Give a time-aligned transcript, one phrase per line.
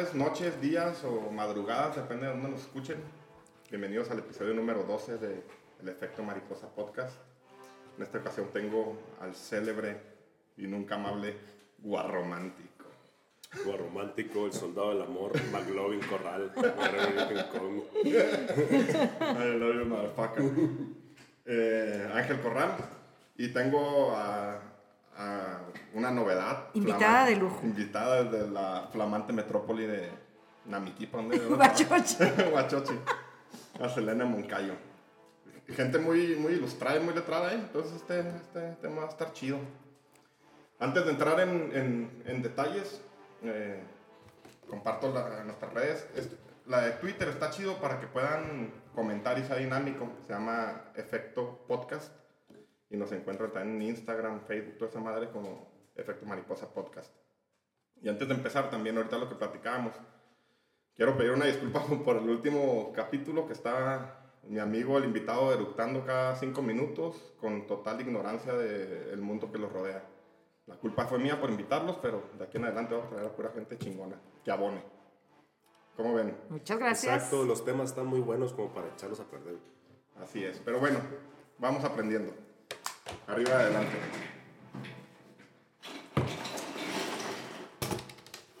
[0.00, 2.96] Tardes, noches, días o madrugadas, depende de dónde nos escuchen.
[3.68, 5.42] Bienvenidos al episodio número 12 de
[5.82, 7.16] El Efecto Mariposa Podcast.
[7.98, 10.00] En esta ocasión tengo al célebre
[10.56, 11.36] y nunca amable
[11.78, 12.86] guarromántico.
[13.66, 17.82] Guarromántico, el soldado del amor, McLovin Corral, Guerrero Lincoln Kong.
[18.04, 20.50] I love you, motherfucker.
[21.44, 22.70] Eh, Ángel Corral.
[23.36, 24.62] Y tengo a,
[25.94, 26.68] una novedad.
[26.74, 27.60] Invitada de lujo.
[27.62, 30.08] Invitada de la flamante metrópoli de
[30.66, 31.18] Namiquipa.
[31.18, 31.38] ¿dónde?
[31.48, 32.16] Huachochi.
[32.52, 32.98] Huachochi.
[33.80, 34.74] A Selena Moncayo.
[35.68, 37.56] Gente muy, muy ilustrada y muy letrada, ¿eh?
[37.56, 39.58] Entonces este, este tema va a estar chido.
[40.78, 43.00] Antes de entrar en, en- en detalles,
[43.42, 43.80] eh,
[44.68, 46.06] comparto la- nuestras redes.
[46.16, 46.30] Es-
[46.66, 50.08] la de Twitter está chido para que puedan comentar y sea dinámico.
[50.26, 52.12] Se llama Efecto Podcast.
[52.90, 57.14] Y nos encuentran también en Instagram, Facebook, toda esa madre como Efecto Mariposa Podcast.
[58.02, 59.94] Y antes de empezar también ahorita lo que platicábamos,
[60.96, 66.04] quiero pedir una disculpa por el último capítulo que está mi amigo, el invitado, eructando
[66.04, 70.04] cada cinco minutos con total ignorancia del mundo que los rodea.
[70.66, 73.36] La culpa fue mía por invitarlos, pero de aquí en adelante voy a traer a
[73.36, 74.82] pura gente chingona que abone.
[75.96, 76.36] ¿Cómo ven?
[76.48, 77.12] Muchas gracias.
[77.12, 79.58] Exacto, los temas están muy buenos como para echarlos a perder.
[80.22, 80.60] Así es.
[80.64, 80.98] Pero bueno,
[81.58, 82.32] vamos aprendiendo.
[83.26, 83.96] Arriba adelante.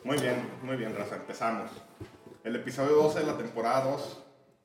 [0.04, 1.16] Muy bien, muy bien, Raza.
[1.16, 1.70] Empezamos.
[2.44, 4.24] El episodio 12 de la temporada 2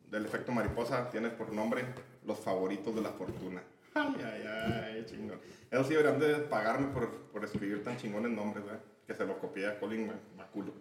[0.09, 1.83] del efecto mariposa tiene por nombre
[2.25, 3.61] Los favoritos de la fortuna.
[3.93, 5.39] Ay, ay, ay, chingón.
[5.71, 8.81] Eso sí deberían de pagarme por, por escribir tan chingones nombres, ¿verdad?
[9.07, 10.73] Que se lo copié a Colin Ma- Maculo.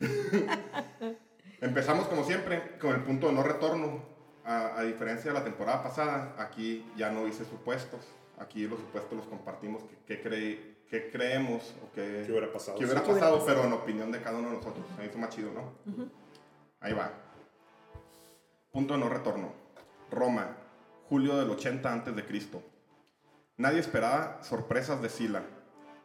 [1.60, 4.08] Empezamos como siempre con el punto de no retorno.
[4.42, 8.00] A diferencia de la temporada pasada, aquí ya no hice supuestos.
[8.40, 9.82] Aquí los supuestos los compartimos.
[10.06, 12.78] ¿Qué, qué, qué creemos o qué, ¿Qué hubiera pasado?
[12.78, 13.46] qué hubiera ¿Qué hubiera pasado?
[13.46, 14.84] Pero en opinión de cada uno de nosotros.
[14.96, 15.74] Se hizo más chido, ¿no?
[16.80, 17.12] Ahí va.
[18.72, 19.52] Punto de no retorno.
[20.10, 20.56] Roma,
[21.08, 22.62] julio del 80 antes de Cristo.
[23.58, 25.42] Nadie esperaba sorpresas de Sila.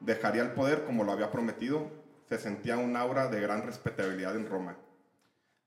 [0.01, 1.89] Dejaría el poder como lo había prometido.
[2.27, 4.75] Se sentía un aura de gran respetabilidad en Roma.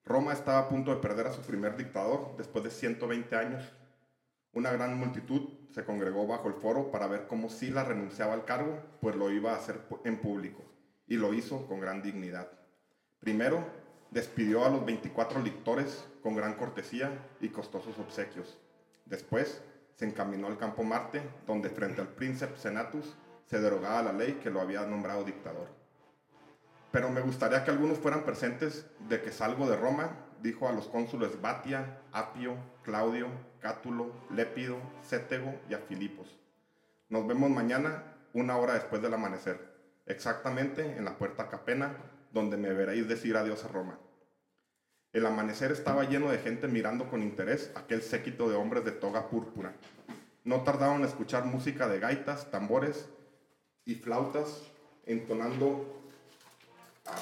[0.05, 3.65] Roma estaba a punto de perder a su primer dictador después de 120 años.
[4.53, 8.79] Una gran multitud se congregó bajo el foro para ver cómo Sila renunciaba al cargo,
[9.01, 10.63] pues lo iba a hacer en público,
[11.07, 12.49] y lo hizo con gran dignidad.
[13.21, 13.65] Primero,
[14.11, 18.59] despidió a los 24 lictores con gran cortesía y costosos obsequios.
[19.05, 19.63] Después,
[19.97, 24.51] se encaminó al campo Marte, donde frente al príncipe Senatus se derogaba la ley que
[24.51, 25.69] lo había nombrado dictador.
[26.93, 30.87] Pero me gustaría que algunos fueran presentes de que salgo de Roma, dijo a los
[30.87, 33.29] cónsules Batia, Apio, Claudio,
[33.61, 36.39] Cátulo, Lépido, Cétego y a Filipos.
[37.09, 38.03] Nos vemos mañana,
[38.33, 39.59] una hora después del amanecer,
[40.07, 41.97] exactamente en la puerta Capena,
[42.33, 43.99] donde me veréis decir adiós a Roma.
[45.13, 49.29] El amanecer estaba lleno de gente mirando con interés aquel séquito de hombres de toga
[49.29, 49.73] púrpura.
[50.45, 53.09] No tardaron en escuchar música de gaitas, tambores
[53.85, 54.63] y flautas
[55.07, 55.99] entonando
[57.09, 57.17] Ah,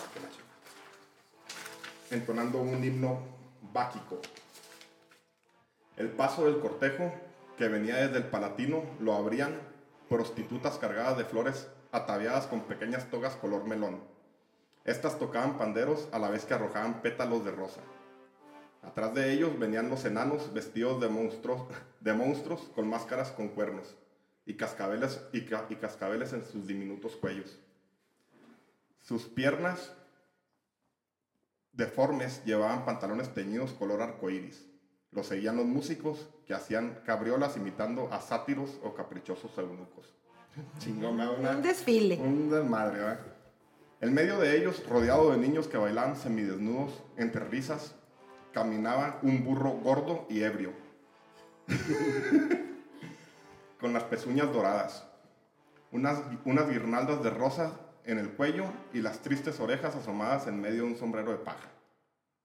[2.10, 3.20] entonando un himno
[3.72, 4.20] báquico.
[5.96, 7.10] El paso del cortejo,
[7.56, 9.58] que venía desde el Palatino, lo abrían
[10.08, 14.00] prostitutas cargadas de flores ataviadas con pequeñas togas color melón.
[14.84, 17.80] Estas tocaban panderos a la vez que arrojaban pétalos de rosa.
[18.82, 21.62] Atrás de ellos venían los enanos vestidos de monstruos,
[22.00, 23.96] de monstruos con máscaras con cuernos
[24.44, 27.58] y cascabeles, y y cascabeles en sus diminutos cuellos.
[29.00, 29.92] Sus piernas
[31.72, 34.75] deformes llevaban pantalones teñidos color arcoíris.
[35.12, 40.12] Los seguían los músicos que hacían cabriolas imitando a sátiros o caprichosos eunucos.
[40.78, 42.18] Chingón, una- Un desfile.
[42.20, 43.20] un desmadre, ¿verdad?
[44.00, 47.94] En medio de ellos, rodeado de niños que bailaban semidesnudos entre risas,
[48.52, 50.72] caminaba un burro gordo y ebrio,
[53.80, 55.06] con las pezuñas doradas,
[55.92, 57.72] unas, unas guirnaldas de rosas
[58.04, 61.68] en el cuello y las tristes orejas asomadas en medio de un sombrero de paja.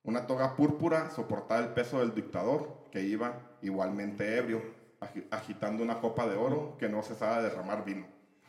[0.03, 4.61] Una toga púrpura soportaba el peso del dictador, que iba igualmente ebrio,
[4.99, 8.07] agi- agitando una copa de oro que no cesaba de derramar vino.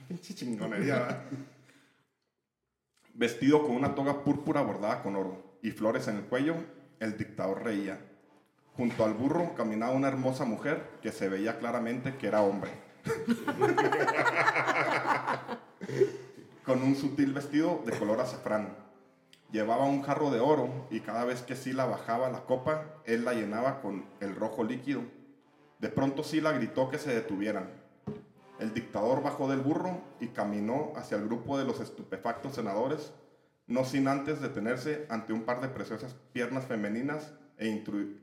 [0.08, 1.24] Pinche chingonería.
[3.14, 6.54] Vestido con una toga púrpura bordada con oro y flores en el cuello,
[7.00, 8.00] el dictador reía.
[8.74, 12.70] Junto al burro caminaba una hermosa mujer que se veía claramente que era hombre.
[16.64, 18.74] con un sutil vestido de color azafrán.
[19.52, 23.34] Llevaba un jarro de oro y cada vez que Sila bajaba la copa, él la
[23.34, 25.02] llenaba con el rojo líquido.
[25.78, 27.68] De pronto Sila gritó que se detuvieran.
[28.58, 33.12] El dictador bajó del burro y caminó hacia el grupo de los estupefactos senadores,
[33.66, 37.68] no sin antes detenerse ante un par de preciosas piernas femeninas e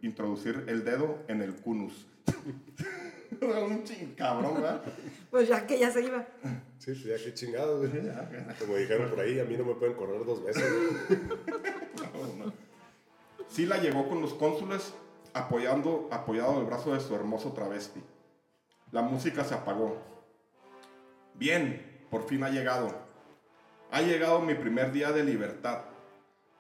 [0.02, 2.08] introducir el dedo en el cunus.
[3.42, 4.82] un ching cabrón, ¿verdad?
[5.30, 6.26] Pues ya que ya se iba.
[6.78, 8.04] Sí, pues ya qué chingados, güey.
[8.60, 10.64] Como dijeron por ahí, a mí no me pueden correr dos veces.
[11.08, 12.54] güey.
[13.48, 14.94] Sila llegó con los cónsules
[15.34, 18.02] apoyando, apoyado el brazo de su hermoso travesti.
[18.92, 19.98] La música se apagó.
[21.36, 22.94] Bien, por fin ha llegado.
[23.92, 25.82] Ha llegado mi primer día de libertad.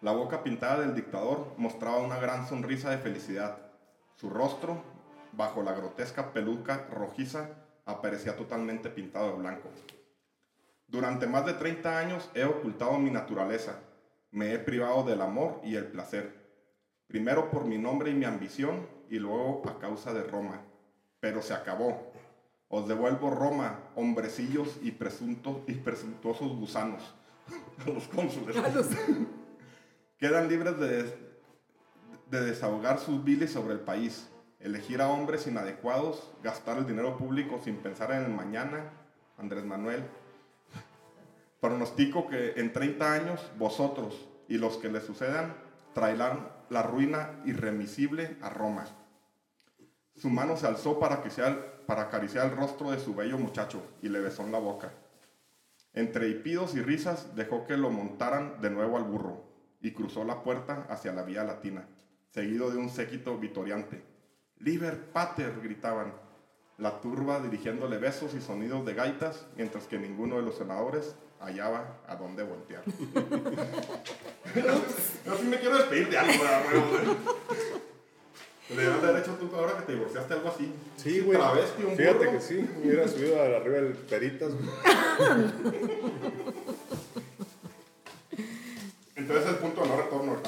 [0.02, 3.58] La boca pintada del dictador mostraba una gran sonrisa de felicidad.
[4.16, 4.82] Su rostro,
[5.34, 7.50] bajo la grotesca peluca rojiza,
[7.86, 9.70] aparecía totalmente pintado de blanco.
[10.88, 13.80] Durante más de 30 años he ocultado mi naturaleza.
[14.32, 16.34] Me he privado del amor y el placer.
[17.08, 20.62] Primero por mi nombre y mi ambición y luego a causa de Roma.
[21.20, 22.12] Pero se acabó.
[22.70, 27.16] Os devuelvo Roma, hombrecillos y, presuntos, y presuntuosos gusanos.
[27.86, 28.56] A los cónsules.
[30.18, 31.04] Quedan libres de,
[32.30, 34.29] de desahogar sus bilis sobre el país,
[34.60, 38.92] elegir a hombres inadecuados, gastar el dinero público sin pensar en el mañana.
[39.38, 40.04] Andrés Manuel.
[41.62, 45.56] Pronostico que en 30 años vosotros y los que le sucedan
[45.94, 48.86] traerán la ruina irremisible a Roma.
[50.16, 54.10] Su mano se alzó para acariciar, para acariciar el rostro de su bello muchacho y
[54.10, 54.92] le besó en la boca.
[55.94, 59.46] Entre hipidos y risas dejó que lo montaran de nuevo al burro
[59.82, 61.88] y cruzó la puerta hacia la vía latina,
[62.30, 64.04] seguido de un séquito vitoriante.
[64.60, 66.14] Liber Pater, gritaban,
[66.78, 72.00] la turba dirigiéndole besos y sonidos de gaitas, mientras que ninguno de los senadores hallaba
[72.08, 72.84] a dónde voltear.
[75.26, 77.18] Yo sí me quiero despedir de algo, ¿verdad, güey?
[78.76, 80.72] Le haber hecho tú ahora que te divorciaste algo así.
[80.98, 81.38] Sí, güey.
[81.40, 82.32] Travesti, un Fíjate burro.
[82.34, 84.52] que sí, hubiera subido a arriba del Peritas.
[84.54, 84.70] güey.
[89.16, 90.40] Entonces el punto de no retorno.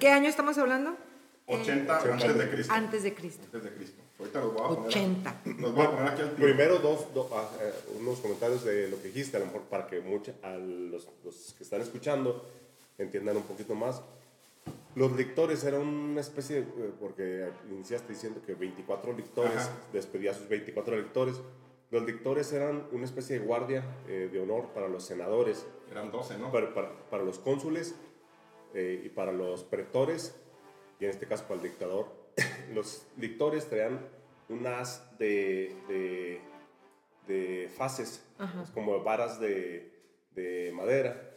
[0.00, 0.96] ¿Qué año estamos hablando?
[1.60, 2.72] 80 antes de Cristo.
[2.72, 3.42] Antes de Cristo.
[3.46, 4.02] Antes de Cristo.
[4.18, 4.86] Ahorita los voy a poner.
[4.86, 5.40] 80.
[5.58, 6.46] Los voy a poner aquí al tiro.
[6.48, 9.86] Primero, dos, do- ah, eh, unos comentarios de lo que dijiste, a lo mejor para
[9.86, 12.44] que mucha- a los, los que están escuchando
[12.98, 14.02] entiendan un poquito más.
[14.94, 19.70] Los lictores eran una especie, de- eh, porque iniciaste diciendo que 24 lictores, Ajá.
[19.92, 21.36] despedía a sus 24 lictores.
[21.90, 26.38] Los lictores eran una especie de guardia eh, de honor para los senadores, Eran 12,
[26.38, 26.50] ¿no?
[26.52, 27.94] para, para- para los cónsules
[28.74, 30.34] eh, y para los pretores,
[31.02, 32.06] y en este caso para el dictador.
[32.72, 34.06] Los lictores traían
[34.48, 36.40] un haz de, de,
[37.26, 38.62] de fases, Ajá.
[38.62, 39.92] es como varas de,
[40.30, 41.28] de madera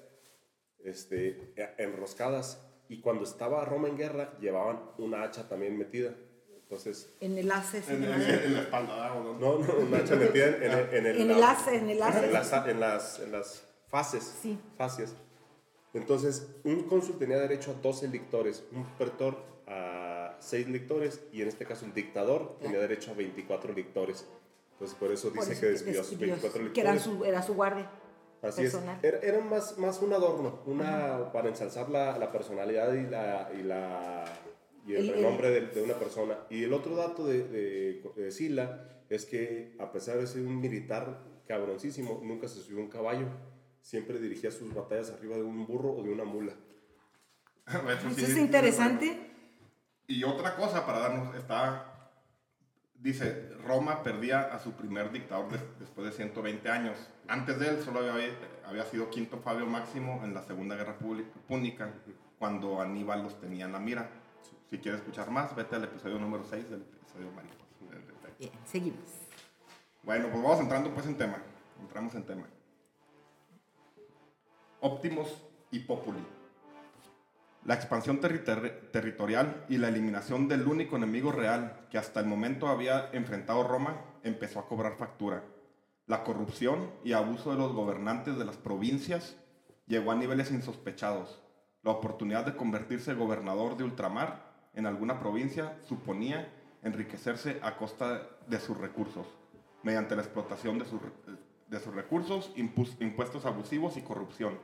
[0.83, 6.13] este, enroscadas, y cuando estaba Roma en guerra llevaban una hacha también metida.
[6.61, 7.79] Entonces, En el hace.
[7.91, 9.13] En, en- en la espalda.
[9.15, 9.33] ¿O no?
[9.39, 12.25] no, no, una hacha metida en, en, en el, En el hace, en el hace.
[12.25, 14.37] en las, en las, en las fases.
[14.43, 14.59] Sí.
[14.77, 15.15] Fascias.
[15.95, 21.47] Entonces, un cónsul tenía derecho a 12 lictores, un pretor a 6 lictores y en
[21.47, 24.27] este caso el dictador tenía derecho a 24 lictores.
[24.73, 27.17] Entonces, por eso Por dice eso que despidió a sus despidió, 24 Que eran lictores.
[27.19, 27.89] su, era su guardia.
[28.41, 28.97] Así personal.
[29.01, 29.03] es.
[29.05, 33.63] Era, era más, más un adorno, una, para ensalzar la, la personalidad y, la, y,
[33.63, 34.25] la,
[34.85, 36.37] y el, El- el- renombre de, de una persona.
[36.49, 40.59] Y el otro dato de, de, de Sila es que, a pesar de ser un
[40.59, 43.27] militar cabroncísimo, nunca se subió a un caballo.
[43.81, 46.53] Siempre dirigía sus batallas arriba de un burro o de una mula.
[47.67, 49.31] Eso es interesante.
[50.07, 52.09] Y otra cosa para darnos, está,
[52.95, 56.97] dice, Roma perdía a su primer dictador des- después de 120 años.
[57.27, 58.29] Antes de él solo había,
[58.67, 60.97] había sido Quinto Fabio Máximo en la Segunda Guerra
[61.47, 61.91] Púnica,
[62.37, 64.09] cuando Aníbal los tenía en la mira.
[64.69, 67.65] Si quieres escuchar más, vete al episodio número 6 del episodio Mariposa.
[68.37, 68.99] Bien, seguimos.
[70.03, 71.37] Bueno, pues vamos entrando pues en tema.
[71.81, 72.45] Entramos en tema.
[74.81, 75.29] Optimus
[75.71, 76.19] y Populi.
[77.65, 82.67] La expansión territor- territorial y la eliminación del único enemigo real que hasta el momento
[82.67, 85.43] había enfrentado Roma empezó a cobrar factura.
[86.05, 89.35] La corrupción y abuso de los gobernantes de las provincias
[89.87, 91.41] llegó a niveles insospechados.
[91.81, 96.47] La oportunidad de convertirse gobernador de ultramar en alguna provincia suponía
[96.83, 99.25] enriquecerse a costa de sus recursos,
[99.81, 104.59] mediante la explotación de sus, recursos, impuestos abusivos y corrupción.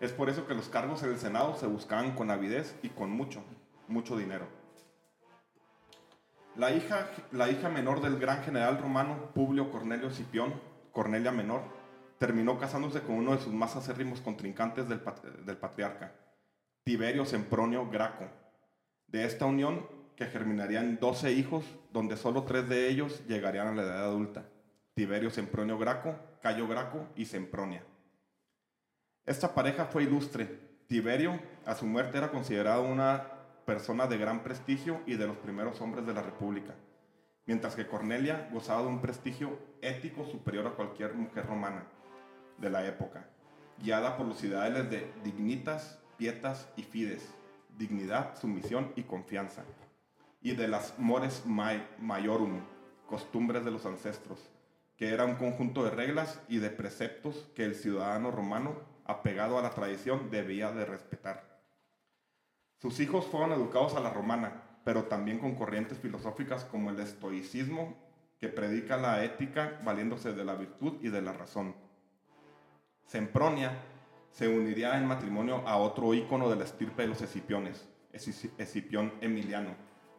[0.00, 3.10] Es por eso que los cargos en el Senado se buscaban con avidez y con
[3.10, 3.42] mucho,
[3.88, 4.46] mucho dinero.
[6.54, 10.54] La hija, la hija menor del gran general romano Publio Cornelio Scipión,
[10.92, 11.62] Cornelia Menor,
[12.18, 15.02] terminó casándose con uno de sus más acérrimos contrincantes del,
[15.44, 16.14] del patriarca,
[16.84, 18.24] Tiberio Sempronio Graco.
[19.06, 19.86] De esta unión,
[20.16, 24.46] que germinarían 12 hijos, donde solo tres de ellos llegarían a la edad adulta,
[24.94, 27.84] Tiberio Sempronio Graco, Cayo Graco y Sempronia.
[29.26, 30.66] Esta pareja fue ilustre.
[30.86, 33.24] Tiberio, a su muerte, era considerado una
[33.64, 36.74] persona de gran prestigio y de los primeros hombres de la República,
[37.44, 41.82] mientras que Cornelia gozaba de un prestigio ético superior a cualquier mujer romana
[42.58, 43.28] de la época,
[43.82, 47.28] guiada por los ideales de dignitas, pietas y fides,
[47.76, 49.64] dignidad, sumisión y confianza,
[50.40, 52.60] y de las mores mai- maiorum,
[53.08, 54.38] costumbres de los ancestros,
[54.96, 58.76] que era un conjunto de reglas y de preceptos que el ciudadano romano,
[59.08, 61.60] apegado a la tradición, debía de respetar.
[62.78, 67.96] Sus hijos fueron educados a la romana, pero también con corrientes filosóficas como el estoicismo,
[68.38, 71.74] que predica la ética valiéndose de la virtud y de la razón.
[73.06, 73.72] Sempronia
[74.30, 79.74] se uniría en matrimonio a otro ícono de la estirpe de los escipiones, Escipión Emiliano,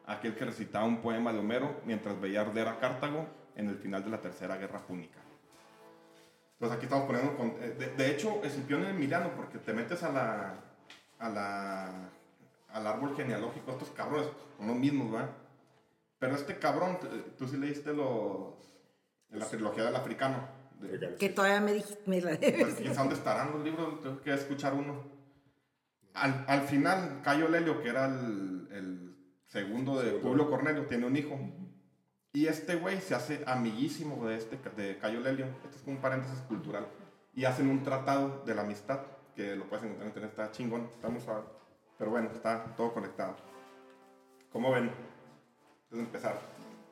[0.05, 4.09] aquel que recitaba un poema de Homero mientras veía arder Cartago en el final de
[4.09, 5.19] la Tercera Guerra Púnica.
[6.57, 10.11] Entonces aquí estamos poniendo, con- eh, de, de hecho, Escipión Emiliano, porque te metes a
[10.11, 10.55] la,
[11.19, 12.09] a la,
[12.69, 15.29] al árbol genealógico, estos cabrones son los mismos, ¿verdad?
[16.17, 16.97] Pero este cabrón,
[17.37, 18.55] tú sí leíste los,
[19.29, 20.47] en la trilogía del africano.
[20.79, 22.73] de- Que todavía me dijiste, me la pues, debes.
[22.75, 25.03] quién sabe dónde estarán los libros, tengo que escuchar uno.
[26.15, 30.13] Al, al final, Cayo Lelio, que era el, el segundo de.
[30.13, 31.37] Publio Cornelio, tiene un hijo.
[32.37, 35.47] Y este güey se hace amiguísimo de, este, de Cayo Lelio.
[35.47, 36.85] Esto es como un paréntesis cultural.
[37.33, 39.01] Y hacen un tratado de la amistad,
[39.35, 40.87] que lo puedes encontrar en internet, está chingón,
[41.19, 41.45] suave.
[41.97, 43.37] Pero bueno, está todo conectado.
[44.51, 44.83] ¿Cómo ven?
[44.83, 46.39] Antes de empezar,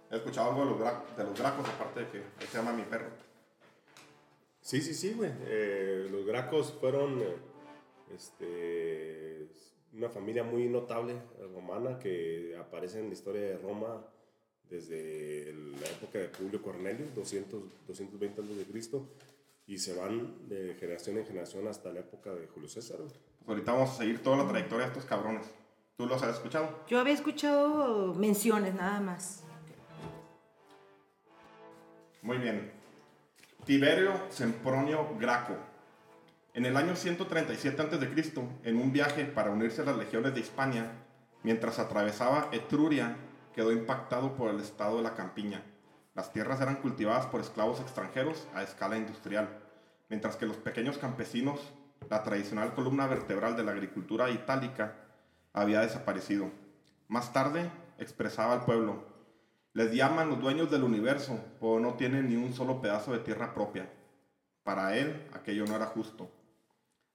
[0.10, 3.10] he escuchado algo de los, de los dracos, aparte de que se llama mi perro.
[4.62, 5.32] Sí, sí, sí, güey.
[5.42, 7.22] Eh, los Gracos fueron
[8.12, 9.48] este,
[9.94, 11.22] una familia muy notable
[11.54, 14.04] romana que aparece en la historia de Roma
[14.70, 19.00] desde la época de Publio Cornelio, 200, 220 a.C.,
[19.68, 22.98] y se van de generación en generación hasta la época de Julio César.
[23.00, 23.14] Pues
[23.48, 25.48] ahorita vamos a seguir toda la trayectoria de estos cabrones.
[25.98, 26.84] ¿Tú los has escuchado?
[26.88, 29.44] Yo había escuchado menciones nada más.
[32.22, 32.72] Muy bien.
[33.66, 35.56] Tiberio Sempronio Graco.
[36.54, 40.92] En el año 137 a.C., en un viaje para unirse a las legiones de Hispania,
[41.44, 43.18] mientras atravesaba Etruria,
[43.56, 45.64] quedó impactado por el estado de la campiña.
[46.14, 49.48] Las tierras eran cultivadas por esclavos extranjeros a escala industrial,
[50.10, 51.62] mientras que los pequeños campesinos,
[52.10, 54.96] la tradicional columna vertebral de la agricultura itálica,
[55.54, 56.52] había desaparecido.
[57.08, 59.06] Más tarde, expresaba al pueblo,
[59.72, 63.54] les llaman los dueños del universo, pero no tienen ni un solo pedazo de tierra
[63.54, 63.90] propia.
[64.64, 66.30] Para él, aquello no era justo.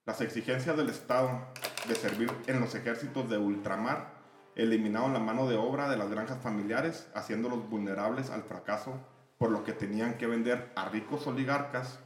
[0.06, 1.49] Las exigencias del Estado
[1.87, 4.19] de servir en los ejércitos de ultramar
[4.62, 8.94] eliminaron la mano de obra de las granjas familiares, haciéndolos vulnerables al fracaso,
[9.38, 11.98] por lo que tenían que vender a ricos oligarcas.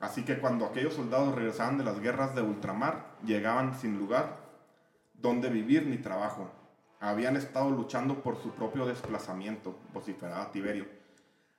[0.00, 4.38] Así que cuando aquellos soldados regresaban de las guerras de ultramar, llegaban sin lugar
[5.14, 6.50] donde vivir ni trabajo.
[6.98, 10.86] Habían estado luchando por su propio desplazamiento, vociferaba Tiberio.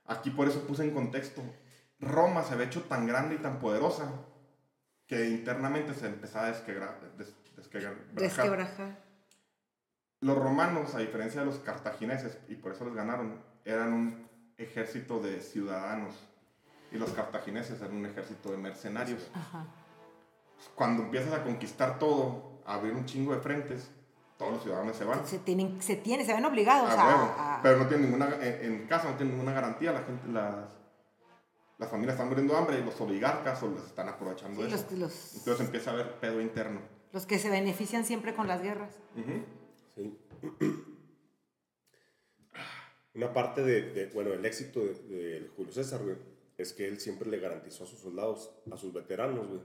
[0.06, 1.42] Aquí por eso puse en contexto.
[2.00, 4.12] Roma se había hecho tan grande y tan poderosa
[5.08, 7.00] que internamente se empezaba a desquebrar.
[7.18, 7.36] des-.
[8.14, 9.13] Desquebrajar.
[10.24, 14.28] Los romanos, a diferencia de los cartagineses, y por eso les ganaron, eran un
[14.58, 16.16] ejército de ciudadanos.
[16.92, 19.30] Y los cartagineses eran un ejército de mercenarios.
[19.34, 19.66] Ajá.
[20.76, 23.90] Cuando empiezas a conquistar todo, a abrir un chingo de frentes,
[24.38, 25.26] todos los ciudadanos se van.
[25.28, 28.74] Se tienen, se tiene, se ven obligados A a, a- Pero no tienen ninguna, en,
[28.82, 30.56] en casa no tienen ninguna garantía, la gente, las,
[31.78, 34.76] las familias están muriendo de hambre y los oligarcas o les están aprovechando sí, de
[34.76, 34.86] eso.
[34.92, 36.80] los, los, Entonces empieza a haber pedo interno.
[37.12, 38.92] los que se benefician siempre con las guerras.
[39.16, 39.44] Sí.
[43.16, 46.16] Una parte de, de- bueno, el éxito de, de Julio César, güey,
[46.58, 49.62] es que él siempre le garantizó a sus soldados, a sus veteranos, güey,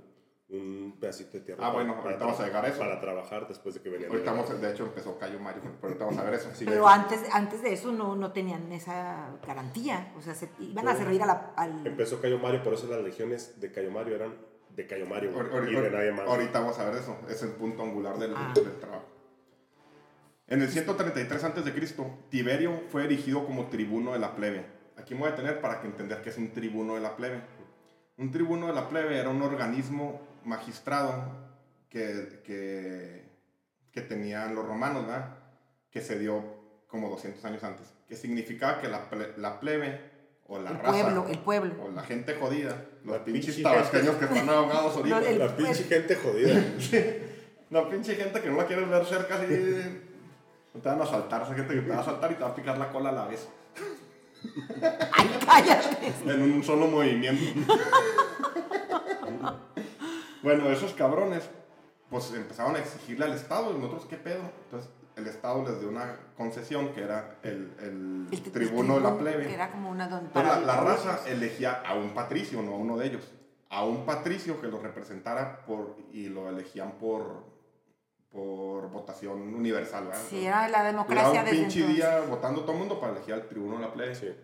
[0.51, 1.67] un pedacito de tierra.
[1.67, 2.79] Ah, bueno, ahorita vamos a llegar a eso.
[2.79, 4.11] Para trabajar después de que venían.
[4.11, 6.51] Ahorita de- vamos, de hecho empezó Cayo Mario, pero ahorita vamos a ver eso.
[6.65, 10.13] Pero antes, antes de eso no, no tenían esa garantía.
[10.17, 11.87] O sea, se, iban a servir a la, al...
[11.87, 14.35] Empezó Cayo Mario, por eso las legiones de Cayo Mario eran
[14.75, 15.31] de Cayo Mario
[15.69, 16.27] y de nadie más.
[16.27, 17.17] Ahorita vamos a ver eso.
[17.29, 18.53] Es el punto angular del, Ah.
[18.55, 19.05] del trabajo.
[20.49, 21.73] En el 133 a.C.,
[22.31, 24.65] Tiberio fue erigido como tribuno de la plebe.
[24.97, 27.41] Aquí me voy a detener para que entender qué es un tribuno de la plebe.
[28.17, 31.25] Un tribuno de la plebe era un organismo magistrado
[31.91, 33.25] que, que,
[33.93, 35.37] que tenían los romanos, ¿verdad?
[35.91, 36.43] Que se dio
[36.89, 37.93] como 200 años antes.
[38.09, 40.01] Que significaba que la, ple- la plebe
[40.47, 41.75] o la El raza pueblo, el pueblo.
[41.85, 45.21] o la gente jodida, los La pinches pinche tabasqueños que están ahogados ahorita.
[45.21, 46.55] No, el- La pinche gente jodida.
[47.71, 50.01] La pinche gente que no la quieres ver cerca, así.
[50.75, 52.51] No te van a saltar, esa gente que te va a saltar y te va
[52.51, 53.49] a picar la cola a la vez.
[55.13, 56.13] Ay, cállate.
[56.27, 57.61] En un solo movimiento.
[60.43, 61.49] bueno, esos cabrones,
[62.11, 64.43] pues empezaron a exigirle al Estado, y nosotros, ¿qué pedo?
[64.67, 69.01] Entonces, el Estado les dio una concesión que era el, el El t- tribuno de
[69.01, 69.47] la plebe.
[69.49, 72.97] Que era como una don la, la raza elegía a un patricio, no a uno
[72.97, 73.33] de ellos.
[73.71, 77.43] A un patricio que lo representara por, y lo elegían por,
[78.31, 80.07] por votación universal.
[80.07, 80.23] ¿verdad?
[80.29, 81.97] Sí, era la democracia un desde pinche entonces.
[81.97, 84.15] día votando todo el mundo para elegir al tribuno de la plebe.
[84.15, 84.35] Sí.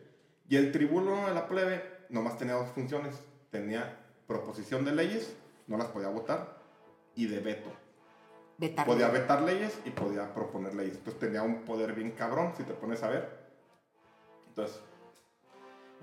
[0.48, 3.14] Y el tribuno de la plebe nomás tenía dos funciones.
[3.50, 5.36] Tenía proposición de leyes,
[5.66, 6.58] no las podía votar,
[7.14, 7.70] y de veto.
[8.58, 8.86] Vetar.
[8.86, 10.96] Podía vetar leyes y podía proponer leyes.
[10.96, 13.44] Entonces tenía un poder bien cabrón, si te pones a ver.
[14.48, 14.80] Entonces,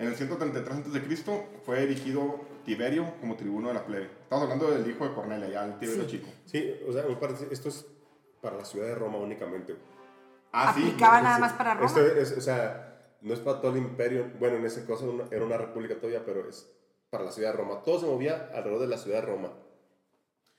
[0.01, 1.47] en el 133 a.C.
[1.63, 4.05] fue erigido Tiberio como tribuno de la plebe.
[4.23, 6.09] Estamos hablando del hijo de Cornelia, ya el Tiberio Sí.
[6.09, 6.27] chico.
[6.45, 7.03] Sí, o sea,
[7.51, 7.85] esto es
[8.41, 9.75] para la ciudad de Roma únicamente.
[10.51, 10.83] Ah, sí.
[10.83, 11.85] Aplicaba nada Sí, más para Roma.
[11.85, 14.29] Esto es, o sea, no es para todo el imperio.
[14.39, 16.69] Bueno, en ese caso era una república todavía, pero es
[17.09, 17.81] para la ciudad de Roma.
[17.83, 19.49] Todo se movía alrededor de la ciudad de Roma.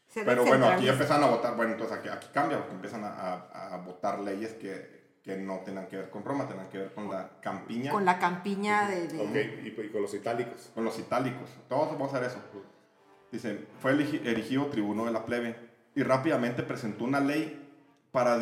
[0.08, 3.08] Se Pero bueno, aquí empiezan a votar, bueno, entonces aquí, aquí cambia, porque empiezan a,
[3.08, 6.92] a- a votar leyes que, que no tengan que ver con Roma, tengan que ver
[6.94, 9.06] con la campiña, Con con, la campiña de...
[9.08, 10.70] de- Ok, y, y con los itálicos.
[10.76, 11.48] los itálicos.
[11.68, 12.38] Todos vamos a hacer eso.
[13.30, 15.56] Dicen, fue erigido tribuno de la plebe
[15.94, 17.58] y rápidamente presentó una ley
[18.10, 18.38] para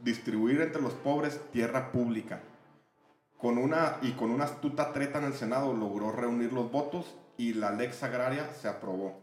[0.00, 2.40] distribuir entre los pobres tierra pública.
[3.38, 7.54] Con una, y con una astuta treta en el Senado logró reunir los votos y
[7.54, 9.20] la lex agraria se aprobó.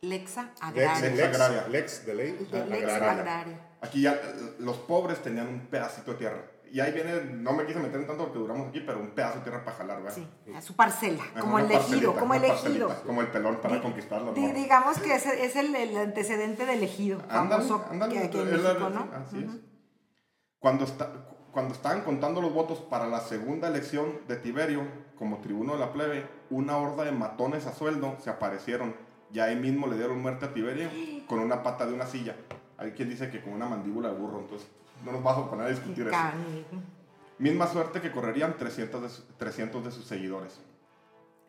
[0.00, 1.00] Lexa Lex, agraria.
[1.00, 1.68] Lex lex, agraria.
[1.68, 2.32] lex de ley.
[2.50, 3.10] De Lex agraria.
[3.12, 3.60] agraria.
[3.80, 6.42] Aquí ya eh, los pobres tenían un pedacito de tierra.
[6.72, 9.38] Y ahí viene, no me quise meter en tanto porque duramos aquí, pero un pedazo
[9.38, 10.12] de tierra para jalar, ¿verdad?
[10.16, 13.02] Sí, a su parcela, Ajá, como una el ejido, parcelita, como el ejido.
[13.06, 14.54] Como el pelón para Di- conquistar la Di- morra.
[14.54, 18.48] digamos que ese es el, el antecedente del ejido, Ándale, famoso ándale, que aquí en
[18.54, 19.08] es la- México, ¿no?
[19.14, 19.50] Así es.
[20.58, 21.12] Cuando, está,
[21.52, 24.82] cuando estaban contando los votos para la segunda elección de Tiberio
[25.16, 28.96] como tribuno de la plebe, una horda de matones a sueldo se aparecieron.
[29.32, 30.88] Y ahí mismo le dieron muerte a Tiberio
[31.28, 32.34] con una pata de una silla.
[32.78, 34.68] Hay quien dice que con una mandíbula de burro, entonces
[35.04, 36.16] no nos vamos a poner a discutir eso.
[37.38, 40.60] Misma suerte que correrían 300 de, su- 300 de sus seguidores.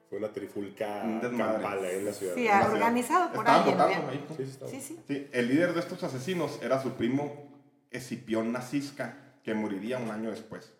[0.10, 2.36] Fue una trifulca Un campal en la ciudad.
[2.36, 2.74] Sí, En la ciudad.
[2.74, 4.26] organizado por Estaban alguien, ahí.
[4.38, 4.60] Sí, sí.
[4.70, 5.00] Sí, sí.
[5.08, 7.52] Sí, el líder de estos asesinos era su primo
[7.92, 10.74] Escipión Nacisca, que moriría un año después.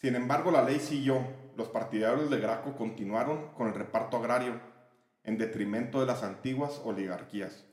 [0.00, 1.18] Sin embargo, la ley siguió.
[1.56, 4.60] Los partidarios de Graco continuaron con el reparto agrario,
[5.24, 7.64] en detrimento de las antiguas oligarquías.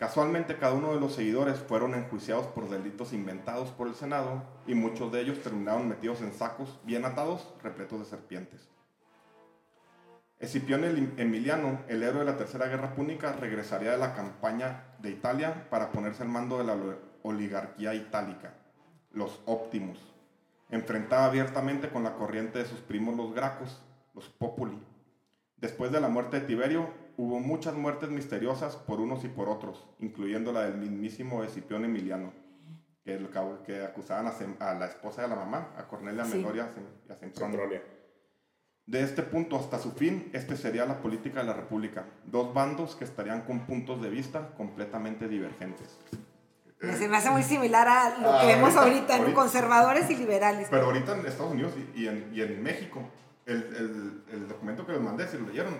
[0.00, 4.74] Casualmente, cada uno de los seguidores fueron enjuiciados por delitos inventados por el Senado y
[4.74, 8.66] muchos de ellos terminaron metidos en sacos bien atados, repletos de serpientes.
[10.38, 10.84] Escipión
[11.18, 15.92] Emiliano, el héroe de la Tercera Guerra Púnica, regresaría de la campaña de Italia para
[15.92, 18.54] ponerse al mando de la oli- oligarquía itálica,
[19.12, 19.98] los Optimus.
[20.70, 23.82] Enfrentaba abiertamente con la corriente de sus primos los Gracos,
[24.14, 24.82] los Populi.
[25.58, 26.88] Después de la muerte de Tiberio,
[27.20, 32.32] hubo muchas muertes misteriosas por unos y por otros, incluyendo la del mismísimo Escipión Emiliano,
[33.04, 36.24] que, el cabo- que acusaban a, Sem- a la esposa de la mamá, a Cornelia
[36.24, 36.36] Sí.
[36.38, 37.16] Menor y a.
[37.16, 37.82] Sempronia.
[38.86, 42.06] De este punto hasta su fin, este sería la política de la República.
[42.24, 45.96] Dos bandos que estarían con puntos de vista completamente divergentes.
[46.80, 49.34] Me- Se me hace muy similar a lo Ah, que vemos ahorita, ahorita.
[49.34, 50.68] conservadores y liberales.
[50.70, 53.02] Pero ahorita en Estados Unidos y, y en, y en México,
[53.46, 55.74] el, el- el documento que les mandé, si lo leyeron,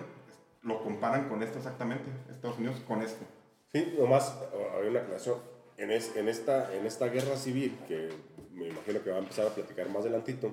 [0.63, 3.25] lo comparan con esto exactamente, Estados Unidos con esto.
[3.73, 5.37] Sí, nomás uh, hay una aclaración.
[5.77, 8.09] En, es- en, esta, en esta guerra civil, que
[8.51, 10.51] me imagino que va a empezar a platicar más adelantito,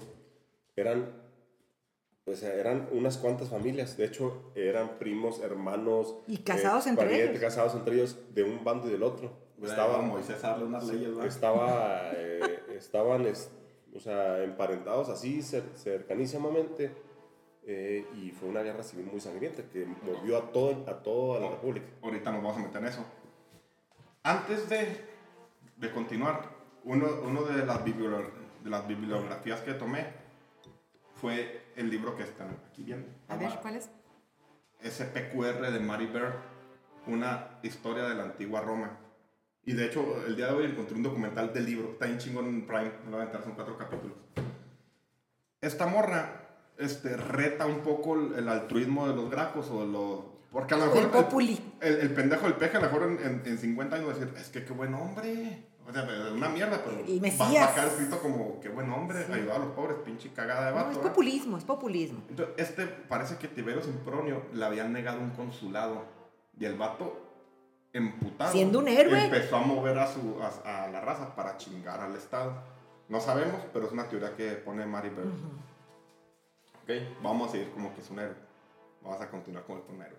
[0.77, 1.11] eran,
[2.25, 3.97] o sea, eran unas cuantas familias.
[3.97, 6.15] De hecho, eran primos, hermanos.
[6.29, 7.43] eh, Y casados entre parientes, ellos.
[7.43, 9.33] Casados entre ellos de un bando y del otro.
[9.63, 11.27] Estaba, Moisés unas leyes, ¿verdad?
[11.27, 13.51] estaba, eh, estaban es-
[13.95, 16.93] o sea, emparentados así cer- cercanísimamente
[17.71, 21.51] eh, y fue una guerra civil muy sangrienta que movió a, todo, a toda la
[21.51, 21.87] república.
[22.03, 23.05] Ahorita nos vamos a meter en eso.
[24.23, 25.05] Antes de,
[25.77, 26.49] de continuar,
[26.85, 30.07] uno, uno de, las de las bibliografías que tomé
[31.21, 33.07] fue el libro que están aquí viendo.
[33.29, 33.91] A ver, ¿cuál es?
[34.83, 36.37] SPQR de Mary Bear.
[37.07, 38.99] una historia de la antigua Roma.
[39.67, 42.47] Y de hecho, el día de hoy encontré un documental del libro, está en chingón
[42.47, 44.17] en Prime, me voy a aventar, son cuatro capítulos.
[45.61, 46.48] Esta morra
[46.79, 50.21] este, reta un poco el, el altruismo de los gracos o de los...
[50.51, 53.43] Porque a lo mejor El el, el pendejo del peje a lo mejor en, en,
[53.45, 55.67] en 50 años va a decir, es que qué buen hombre.
[55.87, 58.91] O sea, es una mierda, pero El va, va a quedar escrito como qué buen
[58.93, 60.91] hombre, ayudar a los pobres, pinche cagada de No, vato.
[60.91, 61.11] es ¿verdad?
[61.11, 62.21] populismo, es populismo.
[62.29, 66.05] Entonces, este parece que Tiberio Sempronio le habían negado un consulado
[66.59, 67.25] y el vato
[67.93, 69.25] emputado Siendo un héroe.
[69.25, 72.53] empezó a mover a su a, a la raza para chingar al estado
[73.09, 75.33] no sabemos pero es una teoría que pone Mary Bird
[76.89, 78.37] ok vamos a seguir como que es un héroe
[79.03, 80.19] vamos a continuar con un héroe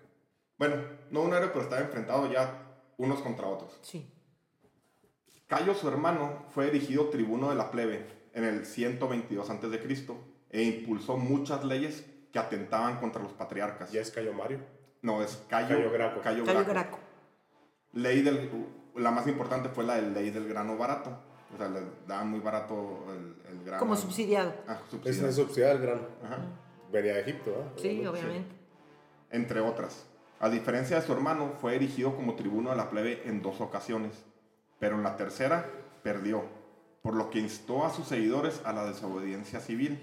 [0.56, 0.76] bueno
[1.10, 4.10] no un héroe pero estaba enfrentado ya unos contra otros Sí.
[5.50, 10.06] Cayo, su hermano, fue erigido tribuno de la plebe en el 122 a.C.
[10.50, 13.90] e impulsó muchas leyes que atentaban contra los patriarcas.
[13.90, 14.60] Ya es Cayo Mario.
[15.02, 16.20] No, es Cayo, Cayo Graco.
[16.20, 16.70] Cayo Cayo Graco.
[16.70, 16.98] Graco.
[17.94, 18.48] Ley del,
[18.94, 21.20] la más importante fue la de ley del grano barato.
[21.54, 23.80] O sea, le daban muy barato el, el grano.
[23.80, 24.54] Como subsidiado.
[24.68, 25.28] Ah, subsidiado.
[25.28, 26.02] es subsidiar el grano.
[26.24, 26.38] Ajá.
[26.92, 27.72] Venía de Egipto, ¿ah?
[27.80, 28.54] Sí, obviamente.
[29.30, 30.06] Entre otras.
[30.40, 34.24] A diferencia de su hermano, fue erigido como tribuno de la plebe en dos ocasiones.
[34.78, 35.66] Pero en la tercera,
[36.02, 36.44] perdió.
[37.02, 40.02] Por lo que instó a sus seguidores a la desobediencia civil.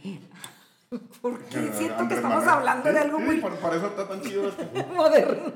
[1.21, 2.49] Porque Eh, siento que estamos Manuel.
[2.49, 4.63] hablando de Sí, algo sí, muy por, por eso está tan chido esto.
[4.95, 5.53] moderno.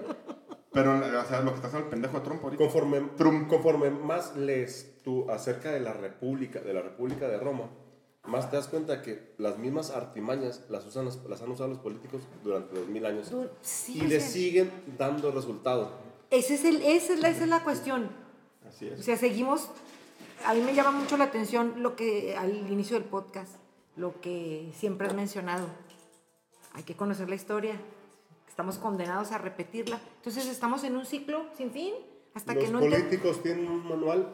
[0.73, 2.63] Pero, o sea, lo que está haciendo el pendejo de Trump ahorita.
[2.63, 3.47] Conforme, Trump.
[3.49, 7.69] conforme más lees tú acerca de la República, de la República de Roma,
[8.25, 11.79] más te das cuenta que las mismas artimañas las, usan, los- las han usado los
[11.79, 13.31] políticos durante dos mil años.
[13.62, 15.91] Sí, y o le sea, siguen dando resultado.
[16.29, 18.10] ese es el, esa, es la, esa es la cuestión.
[18.67, 19.03] Así O es.
[19.03, 19.69] sea, seguimos.
[20.45, 23.55] A mí me llama mucho la atención lo que al inicio del podcast,
[23.97, 25.67] lo que siempre has mencionado.
[26.73, 27.73] Hay que conocer la historia.
[28.51, 29.97] Estamos condenados a repetirla.
[30.17, 31.93] Entonces estamos en un ciclo sin fin
[32.33, 34.27] hasta los que no ente- políticos tienen un manual.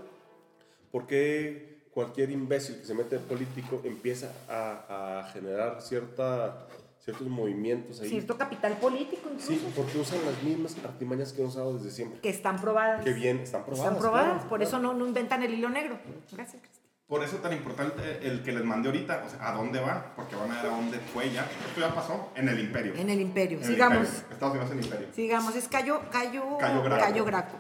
[0.92, 6.68] ¿Por qué cualquier imbécil que se mete en político empieza a, a generar cierta,
[7.00, 8.10] ciertos movimientos ahí?
[8.10, 12.20] cierto capital político incluso Sí, porque usan las mismas artimañas que han usado desde siempre.
[12.20, 13.04] que están probadas.
[13.04, 13.86] Que bien, están probadas.
[13.88, 14.64] Están probadas, claro, por claro.
[14.68, 16.00] eso no, no inventan el hilo negro.
[16.32, 16.64] Gracias.
[17.08, 20.12] Por eso es tan importante el que les mandé ahorita, o sea, a dónde va,
[20.14, 21.44] porque van a ver a dónde fue ya.
[21.44, 22.96] Esto ya pasó en el imperio.
[22.96, 23.60] En el imperio.
[23.60, 24.08] En el Sigamos.
[24.08, 24.28] imperio.
[24.34, 25.08] Estados Unidos en el imperio.
[25.14, 25.56] Sigamos.
[25.56, 27.02] Es Cayo, Cayo, Cayo Graco.
[27.02, 27.58] Cayo Graco.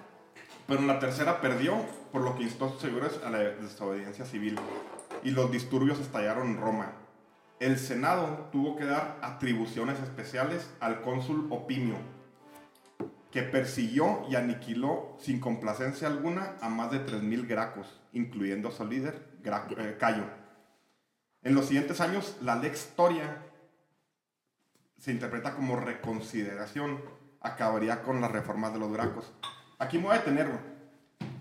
[0.67, 1.77] Pero en la tercera perdió,
[2.11, 4.59] por lo que instó a sus seguidores a la desobediencia civil.
[5.23, 6.91] Y los disturbios estallaron en Roma.
[7.61, 11.95] El Senado tuvo que dar atribuciones especiales al cónsul Opimio,
[13.31, 18.85] que persiguió y aniquiló sin complacencia alguna a más de 3.000 gracos, incluyendo a su
[18.85, 20.23] líder, Gra- eh, Cayo.
[21.43, 23.43] En los siguientes años, la Lex Toria
[24.97, 26.99] se interpreta como reconsideración,
[27.41, 29.31] acabaría con las reformas de los gracos.
[29.79, 30.59] Aquí me voy a detener, güey.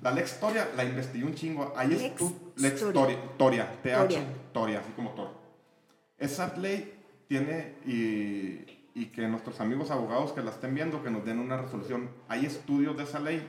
[0.02, 1.72] La Lex Toria la investigué un chingo.
[1.76, 2.92] Ahí es Lex tu Lex Toria.
[2.92, 4.24] Toria, Toria, TH, Toria.
[4.52, 5.30] Toria, así como Tor.
[6.18, 6.92] Esa ley
[7.28, 11.56] tiene, y, y que nuestros amigos abogados que la estén viendo, que nos den una
[11.56, 12.10] resolución.
[12.28, 13.46] Hay estudios de esa ley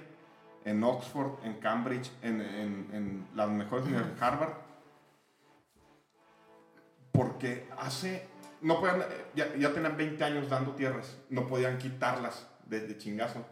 [0.68, 4.54] en Oxford, en Cambridge, en, en- en las mejores universidades, Harvard,
[7.12, 8.28] porque hace,
[8.62, 9.04] no podían,
[9.36, 13.46] ya, ya tenían 20 años dando tierras, no podían quitarlas desde chingazo.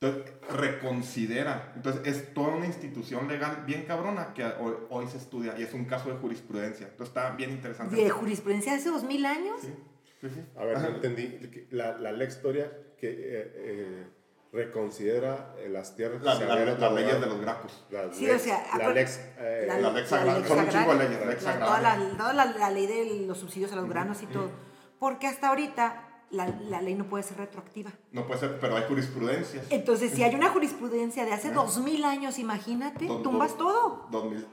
[0.00, 1.72] Entonces, reconsidera.
[1.76, 5.72] Entonces, es toda una institución legal bien cabrona que hoy, hoy se estudia y es
[5.74, 6.88] un caso de jurisprudencia.
[6.88, 7.94] Entonces, está bien interesante.
[7.94, 9.60] De jurisprudencia de hace dos mil años.
[9.60, 9.72] Sí,
[10.20, 10.40] sí, sí.
[10.56, 11.66] A ver, no entendí.
[11.70, 14.06] La, la Lex Toria que eh, eh,
[14.52, 17.84] reconsidera eh, las tierras que La- se la- habían las leyes de los gracos.
[17.90, 19.20] La Sí, Lex- o sea, la Lex.
[19.38, 22.70] eh, la Lex son un chingo de leyes, Lex la- toda la, toda la, la
[22.70, 24.50] ley de los subsidios a los granos y todo.
[24.98, 27.90] Porque hasta ahorita la, la ley no puede ser retroactiva.
[28.12, 29.66] No puede ser, pero hay jurisprudencias.
[29.70, 34.06] Entonces, si hay una jurisprudencia de hace dos mil años, imagínate, Do- tumbas do- todo.
[34.10, 34.46] 2000,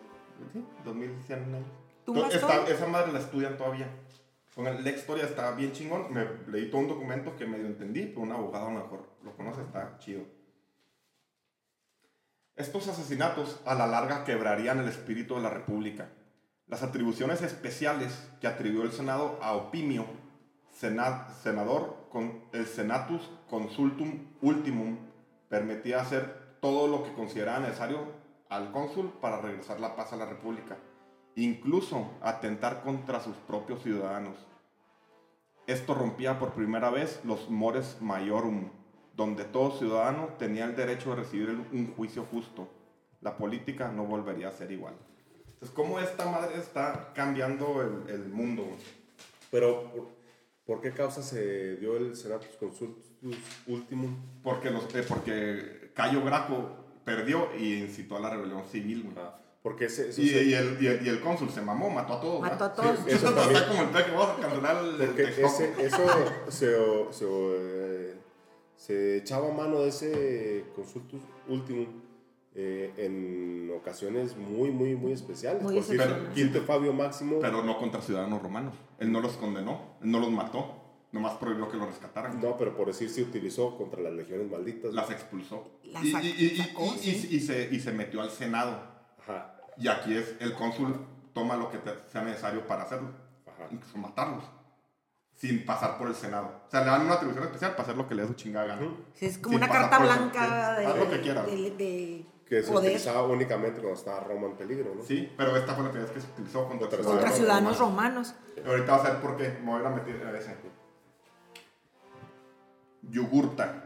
[0.53, 1.67] sí, 2100 años.
[2.05, 2.73] Tumbas Entonces, está- todo.
[2.73, 3.87] esa madre la estudian todavía.
[4.55, 6.11] Con el- la historia está bien chingón.
[6.11, 9.35] Me leí todo un documento que medio entendí, pero un abogado a lo mejor lo
[9.35, 10.23] conoce, está chido.
[12.55, 16.09] Estos asesinatos a la larga quebrarían el espíritu de la República.
[16.67, 20.05] Las atribuciones especiales que atribuyó el Senado a Opimio,
[20.71, 24.97] sena- senador con el Senatus Consultum Ultimum,
[25.47, 27.99] permitía hacer todo lo que consideraba necesario
[28.49, 30.77] al cónsul para regresar la paz a la República,
[31.35, 34.35] incluso atentar contra sus propios ciudadanos.
[35.65, 38.69] Esto rompía por primera vez los mores maiorum,
[39.19, 42.69] donde todo ciudadano tenía el derecho de recibir un juicio justo.
[43.19, 44.93] La política no volvería a ser igual.
[45.53, 48.65] Entonces, ¿cómo esta madre está cambiando el, el mundo?
[49.51, 49.91] Pero,
[50.65, 53.03] ¿Por qué causa se dio el Senatus Consultus
[53.67, 54.15] Ultimum?
[54.41, 56.69] Porque, los, eh, porque Cayo Graco
[57.03, 59.15] perdió y incitó a la rebelión civil, güey.
[59.19, 61.89] Ah, porque ese, eso Y, se- y el, y, el, y el cónsul se mamó,
[61.89, 62.39] mató a todos.
[62.41, 62.99] Mató a todos.
[62.99, 66.05] Sí, Eso está como el que vamos a cancelar el, el ese, eso
[66.47, 68.18] se, se, eh,
[68.79, 71.85] se echaba mano de ese consultus ultimum
[72.55, 75.61] eh, en ocasiones muy, muy, muy especiales.
[75.61, 76.29] Muy Por.
[76.33, 77.39] Quinto Fabio Máximo.
[77.41, 78.73] Pero no contra ciudadanos romanos.
[78.99, 80.75] Él no los condenó, él no los mató.
[81.11, 82.39] Nomás prohibió que los rescataran.
[82.39, 84.93] no, pero por decir, se utilizó contra las legiones malditas.
[84.93, 85.67] Las expulsó.
[85.83, 87.27] Las y, sac- y- y- sacó, y- sí.
[87.31, 88.79] y- y se, y se metió al Senado.
[89.19, 90.95] Ajá, Y aquí es el cónsul
[91.33, 93.09] toma lo que te- sea necesario para hacerlo.
[93.45, 93.67] ajá.
[93.71, 94.43] Incluso matarlos.
[95.39, 96.51] Sin pasar por el Senado.
[96.67, 98.67] O sea, le dan una atribución especial para hacer lo que le dé su chingada
[98.67, 98.81] gana.
[99.13, 101.45] Sí, es como Sin una carta por blanca de, haz lo que quieras.
[101.45, 105.03] de- de Que se poder utilizaba únicamente cuando estaba Roma en peligro, ¿no?
[105.03, 108.35] Sí, pero esta fue la primera vez que se utilizó contra, Contra ciudadanos ciudadanos romanos.
[108.67, 110.55] Ahorita va a ser porque me voy a meter a ese.
[113.09, 113.85] Yugurta.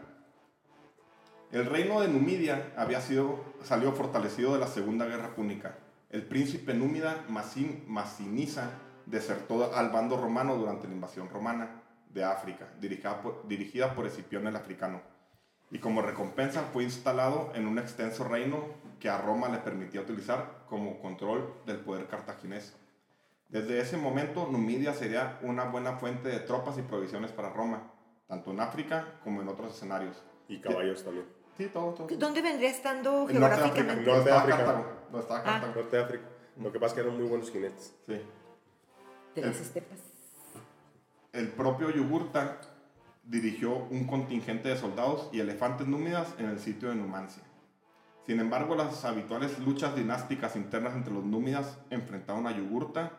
[1.52, 5.78] El reino de Numidia había sido, salió fortalecido de la Segunda Guerra Púnica.
[6.10, 8.72] El príncipe númida Masin, Masinisa
[9.06, 14.48] desertó al bando romano durante la invasión romana de África, dirigida por, dirigida por Escipión
[14.48, 15.02] el Africano.
[15.72, 18.64] Y como recompensa fue instalado en un extenso reino
[19.00, 22.76] que a Roma le permitía utilizar como control del poder cartaginés.
[23.50, 27.92] Desde ese momento, Numidia sería una buena fuente de tropas y provisiones para Roma,
[28.28, 30.24] tanto en África como en otros escenarios.
[30.48, 31.26] Y caballos también.
[31.58, 32.08] Sí, todo, todo.
[32.18, 34.06] ¿Dónde vendría estando El norte de África, geográficamente?
[34.06, 34.58] no Norte de estaba África.
[34.58, 35.44] Cartago, no estaba Ah.
[35.44, 35.74] Cartago.
[35.76, 36.24] Norte de África.
[36.58, 37.96] Lo que pasa es que eran muy buenos jinetes.
[38.06, 38.22] Sí.
[39.36, 40.00] De las estepas.
[41.32, 42.62] El propio Yugurta
[43.24, 47.42] dirigió un contingente de soldados y elefantes númidas en el sitio de Numancia.
[48.28, 53.12] Sin embargo, las habituales luchas dinásticas internas entre los númidas enfrentaron a Yugurta,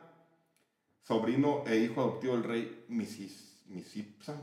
[1.02, 4.34] sobrino e hijo adoptivo del rey Misis, Misipsa,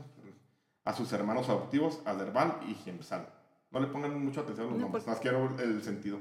[0.84, 3.28] a sus hermanos adoptivos Aderbal y Gemsal.
[3.70, 6.18] No le pongan mucha atención a los No, nombres, más quiero el sentido.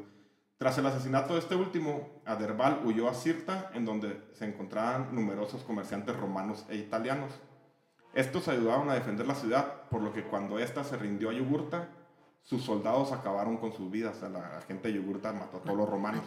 [0.62, 5.64] Tras el asesinato de este último, Aderbal huyó a Cirta, en donde se encontraban numerosos
[5.64, 7.32] comerciantes romanos e italianos.
[8.14, 11.90] Estos ayudaron a defender la ciudad, por lo que cuando ésta se rindió a Yugurta,
[12.44, 14.18] sus soldados acabaron con sus vidas.
[14.18, 16.26] O sea, la gente de Yugurta mató a todos los romanos.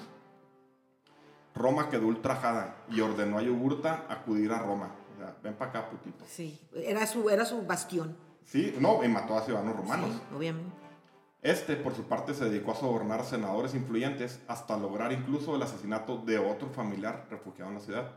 [1.55, 4.97] Roma quedó ultrajada y ordenó a Yugurta acudir a Roma.
[5.15, 6.25] O sea, ven para acá, putito.
[6.27, 8.17] Sí, era su, era su bastión.
[8.45, 10.11] Sí, no, y mató a ciudadanos romanos.
[10.11, 10.84] Sí, obviamente.
[11.45, 15.61] Este, por su parte, se dedicó a sobornar a senadores influyentes hasta lograr incluso el
[15.61, 18.13] asesinato de otro familiar refugiado en la ciudad.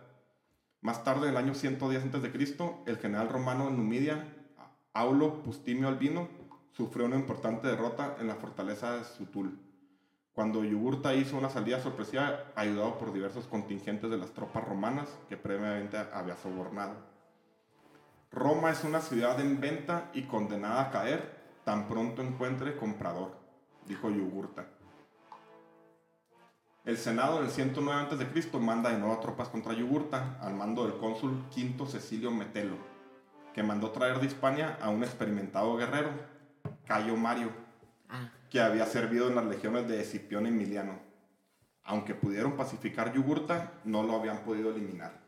[0.80, 4.34] Más tarde, en el año 110 a.C., el general romano en Numidia,
[4.94, 6.30] Aulo Pustimio Albino,
[6.72, 9.60] sufrió una importante derrota en la fortaleza de Sutul,
[10.32, 15.36] cuando Yugurta hizo una salida sorpresiva ayudado por diversos contingentes de las tropas romanas que
[15.36, 16.94] previamente había sobornado.
[18.32, 21.37] Roma es una ciudad en venta y condenada a caer
[21.68, 23.36] tan pronto encuentre comprador,
[23.86, 24.68] dijo Yugurta.
[26.86, 28.58] El Senado en el 109 a.C.
[28.58, 32.78] manda de nuevo tropas contra Yugurta al mando del cónsul Quinto Cecilio Metelo,
[33.54, 36.12] que mandó traer de Hispania a un experimentado guerrero,
[36.86, 37.52] Cayo Mario,
[38.08, 40.98] Ah, que había servido en las legiones de Escipión Emiliano.
[41.84, 45.20] Aunque pudieron pacificar Yugurta, no lo habían podido eliminar.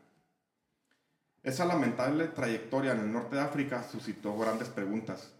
[1.42, 5.34] Esa lamentable trayectoria en el norte de África suscitó grandes preguntas.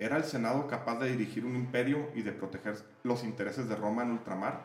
[0.00, 4.02] ¿Era el Senado capaz de dirigir un imperio y de proteger los intereses de Roma
[4.02, 4.62] en ultramar?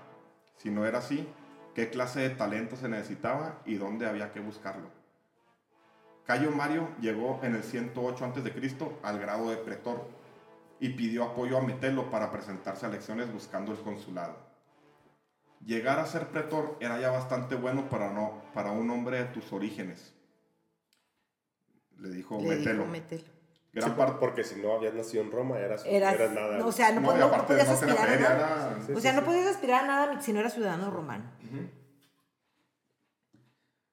[0.56, 1.28] Si no era así,
[1.74, 4.88] ¿qué clase de talento se necesitaba y dónde había que buscarlo?
[6.26, 8.78] Cayo Mario llegó en el 108 a.C.
[9.04, 10.08] al grado de pretor
[10.80, 14.38] y pidió apoyo a Metelo para presentarse a elecciones buscando el consulado.
[15.66, 19.52] Llegar a ser pretor era ya bastante bueno para, no, para un hombre de tus
[19.52, 20.16] orígenes,
[21.98, 22.84] le dijo le Metelo.
[22.84, 23.35] dijo Metelo.
[23.76, 26.58] Gran Sí, parte- porque si no habías nacido en Roma, eras, Eras, eras nada.
[26.58, 28.36] no, o sea, no, no, no podías aspirar a nada.
[28.78, 29.26] era- Sí, O sí, sea, no sí.
[29.26, 31.26] podías aspirar a nada si no eras ciudadano romano.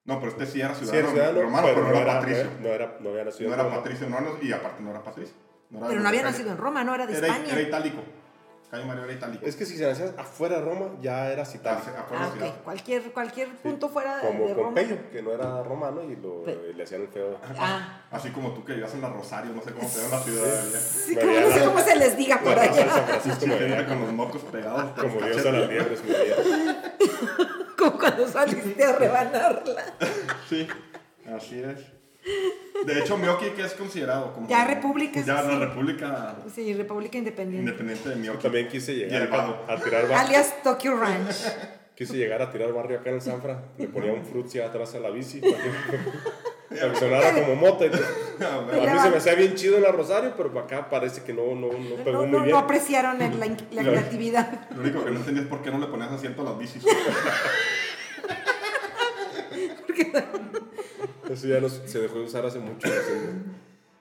[0.05, 2.49] No, pero este sí era Sí, ciudadano, era ciudadano, romano, pero, no era patricio.
[2.61, 3.83] No era, no había nacido No en era Roma.
[3.83, 5.35] patricio, no, no, y aparte no era patricio.
[5.71, 7.51] era Pero no había nacido en Roma, no era de Era, España.
[7.51, 8.03] era itálico.
[8.73, 9.45] Era itálico.
[9.45, 11.91] Es que si se nacías afuera de Roma, ya eras itálico.
[11.95, 12.47] Ah, afuera Ah, de ciudad.
[12.57, 12.63] ok.
[12.63, 14.65] Cualquier, cualquier punto fuera de, Como de Roma.
[14.67, 17.37] Pompeyo, que no era romano y lo, Pe- le hacían el feo.
[17.59, 20.23] Ah, Así como tú que vivías en la Rosario, no sé cómo se llama la
[20.23, 20.59] ciudad.
[20.59, 20.79] allá.
[20.79, 22.89] sí, como, no sé cómo se les diga por de allá.
[22.89, 24.99] San Francisco veía con los mocos pegados.
[24.99, 26.35] como Dios a las liebres, me veía.
[27.77, 29.83] Como cuando saliste a rebanarla.
[30.47, 30.67] Sí,
[31.35, 31.79] así es.
[32.85, 34.47] De hecho, Mioki que es considerado como...
[34.49, 35.47] Ya república, Ya sí.
[35.47, 37.69] la república Sí, República Independiente.
[37.71, 38.43] independiente de Yo Mioki.
[38.43, 40.17] también quise Y llegar a, a tirar barrio.
[40.17, 41.35] Alias Tokyo Ranch.
[41.95, 43.65] Quise llegar a tirar barrio acá en el Sanfra.
[43.77, 45.39] Le ponía un frutzi atrás a la bici.
[45.39, 45.69] para que-
[46.81, 47.85] Para sonara como mota.
[47.85, 51.31] y A mí se me hacía bien chido en la Rosario, pero acá parece que
[51.33, 52.49] no, no, no pegó No, muy bien.
[52.49, 54.67] no apreciaron la, la creatividad.
[54.71, 56.83] Lo único que no entendí es por qué no le ponías asiento a las bicis.
[61.29, 62.87] Eso ya no se dejó de usar hace mucho.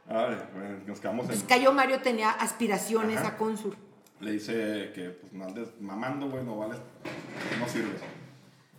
[0.08, 1.46] Ay, güey, nos quedamos Pues en...
[1.46, 3.28] Cayo Mario tenía aspiraciones Ajá.
[3.28, 3.76] a cónsul.
[4.20, 6.78] Le dice que pues no andes mamando, güey, no vales,
[7.58, 8.00] no sirves.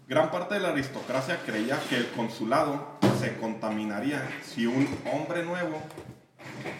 [0.07, 5.81] Gran parte de la aristocracia creía que el consulado se contaminaría si un hombre nuevo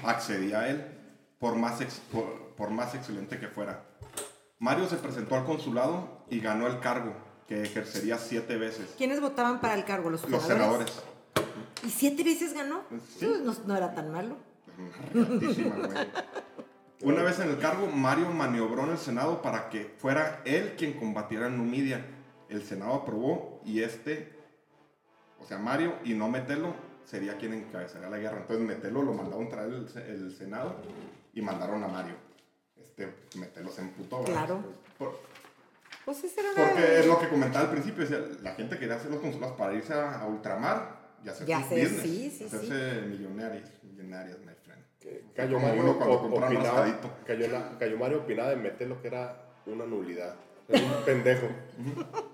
[0.03, 0.83] accedía a él,
[1.39, 3.83] por más, ex- por, por más excelente que fuera.
[4.59, 7.13] Mario se presentó al consulado y ganó el cargo,
[7.47, 8.93] que ejercería siete veces.
[8.97, 10.09] ¿Quiénes votaban para el cargo?
[10.09, 10.91] Los, Los senadores.
[11.85, 12.81] ¿Y siete veces ganó?
[13.17, 13.25] Sí.
[13.25, 14.37] Pues no, no era tan malo.
[17.01, 20.93] Una vez en el cargo, Mario maniobró en el Senado para que fuera él quien
[20.93, 22.05] combatiera en Numidia.
[22.47, 24.31] El Senado aprobó y este,
[25.39, 28.37] o sea, Mario, y no Metelo, sería quien encabezaría la guerra.
[28.37, 30.75] Entonces Metelo lo mandaron traer el, el Senado
[31.33, 32.15] y mandaron a Mario.
[32.77, 34.19] Este Metelo se emputó.
[34.19, 34.33] ¿verdad?
[34.45, 34.63] Claro.
[34.97, 35.19] Por-
[36.05, 38.95] Pues ese era una- porque es lo que comentaba al principio, decía, la gente quería
[38.95, 42.31] hacer los consulados para irse a, a ultramar y hacer Ya sus sé, business, sí,
[42.37, 44.81] sí, hacerse millonarios, millonarios, my friend.
[44.99, 46.99] Que Cayo Como Mario, uno cuando o- opinaba.
[47.25, 50.35] Cayo, La- Cayo Mario opinaba de meter lo que era una nulidad.
[50.67, 51.47] Era un pendejo.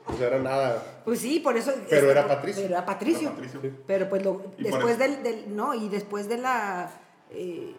[0.06, 1.02] O sea, era nada.
[1.06, 1.72] Pues sí, por eso.
[1.90, 2.62] Pero este, era Patricio.
[2.64, 3.22] Pero era Patricio.
[3.30, 3.62] Era Patricio.
[3.88, 6.92] Pero pues lo- después del, del- No, y después de la.
[7.32, 7.76] eh,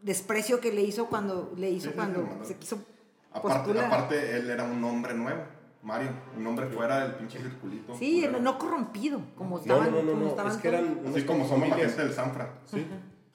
[0.00, 2.44] desprecio que le hizo cuando le hizo Sí, sí, cuando mandó.
[2.44, 2.84] se quiso
[3.34, 3.84] Aparte, postular.
[3.86, 5.42] aparte, él era un hombre nuevo,
[5.82, 6.10] Mario.
[6.36, 7.94] Un hombre fuera del pinche circulito.
[7.94, 9.90] Sí, no, no corrompido, como No, estaban.
[9.90, 10.28] no, no, como no.
[10.30, 12.58] estaban Es que eran Así como somos la gente del Sanfra.
[12.66, 12.86] Sí.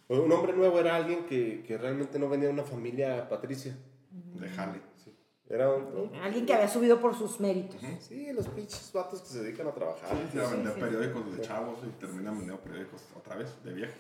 [0.10, 3.76] Un hombre nuevo era alguien que, que realmente no venía de una familia patricia.
[4.12, 4.80] De Jale.
[5.04, 5.14] Sí.
[5.50, 6.16] Era un.
[6.24, 7.82] Alguien que había subido por sus méritos.
[8.00, 10.10] Sí, los pinches vatos que se dedican a trabajar.
[10.34, 13.94] Ir a vender periódicos de chavos y terminan vendiendo periódicos otra vez, de viejo.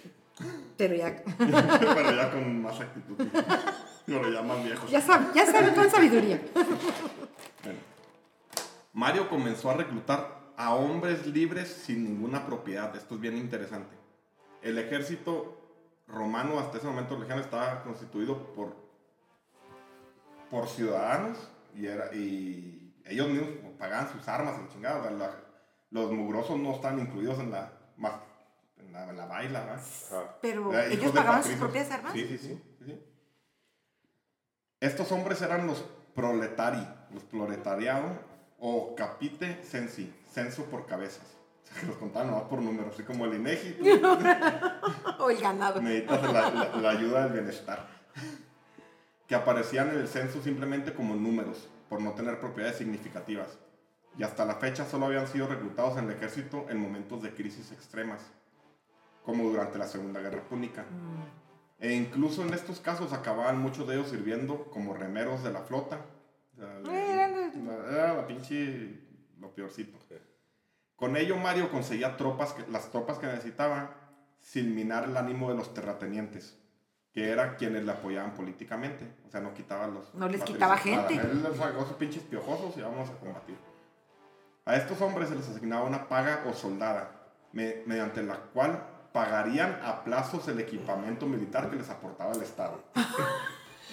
[0.77, 1.23] Pero ya.
[1.37, 3.17] Pero ya con más actitud.
[4.21, 4.89] Pero ya más viejos.
[4.89, 6.41] Ya saben, ya saben con sabiduría.
[7.63, 7.79] Bueno.
[8.93, 12.95] Mario comenzó a reclutar a hombres libres sin ninguna propiedad.
[12.95, 13.95] Esto es bien interesante.
[14.61, 15.59] El ejército
[16.07, 18.75] romano hasta ese momento lejano estaba constituido por,
[20.49, 21.37] por ciudadanos
[21.75, 25.01] y, era, y ellos mismos pagaban sus armas y chingados.
[25.05, 25.43] O sea, la-
[25.89, 28.13] los mugrosos no están incluidos en la, más,
[28.77, 29.59] en la, en la baila.
[29.61, 29.81] ¿verdad?
[30.41, 32.13] Pero ellos pagaban sus propias armas.
[32.13, 32.61] Sí, sí, sí.
[34.79, 35.83] Estos hombres eran los
[36.15, 38.09] proletari, los proletariado
[38.59, 41.23] o capite sensi, censo por cabezas.
[41.63, 43.77] O sea, que los contaban nomás por números, así como el INEGI.
[45.19, 45.81] O el ganado.
[45.81, 47.87] necesitas la, la- la ayuda del bienestar.
[49.27, 53.57] Que aparecían en el censo simplemente como números, por no tener propiedades significativas.
[54.17, 57.71] Y hasta la fecha solo habían sido reclutados en el ejército en momentos de crisis
[57.71, 58.21] extremas,
[59.25, 60.85] como durante la Segunda Guerra Púnica.
[61.79, 65.99] E incluso en estos casos acababan muchos de ellos sirviendo como remeros de la flota.
[66.57, 68.99] La- Era la pinche
[69.39, 69.97] lo peorcito.
[70.95, 73.91] Con ello Mario conseguía tropas que- las tropas que necesitaba
[74.39, 76.57] sin minar el ánimo de los terratenientes,
[77.13, 79.05] que eran quienes le apoyaban políticamente.
[79.27, 80.11] O sea, no quitaba los...
[80.15, 81.13] No les quitaba gente.
[81.31, 83.57] Él les sacó sus pinches piojosos y vamos a combatir.
[84.65, 87.11] A estos hombres se les asignaba una paga o soldada,
[87.51, 88.81] me- mediante la cual
[89.17, 92.83] pagarían a plazos el equipamiento militar que les aportaba el Estado.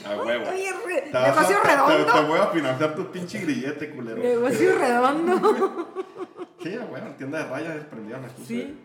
[0.04, 0.50] A huevo.
[0.50, 2.26] Oye, re- Te a- negocio te- Te, redondo.
[2.26, 4.20] voy a financiar tu pinche grillete, culero.
[4.22, 6.04] Negocio redondo.
[6.62, 8.42] Sí, a huevo, tienda de rayas desprendieron aquí.
[8.44, 8.80] Sí.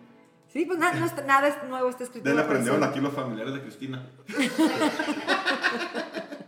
[0.51, 2.29] Sí, pues nada, no está- nada es nuevo está escrito.
[2.29, 2.83] Le sol.
[2.83, 4.05] aquí los familiares de Cristina.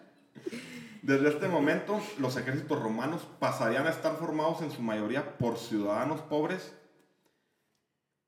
[1.01, 6.21] Desde este momento, los ejércitos romanos pasarían a estar formados en su mayoría por ciudadanos
[6.21, 6.73] pobres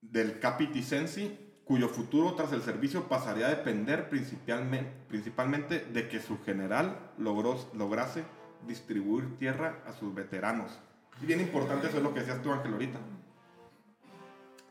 [0.02, 6.41] del capiticensi, cuyo futuro tras el servicio pasaría a depender principalmente, principalmente de que su
[6.43, 8.23] general logró, lograse
[8.67, 10.78] distribuir tierra a sus veteranos.
[11.21, 12.99] Y bien importante eso es lo que decías tú, Ángel, ahorita.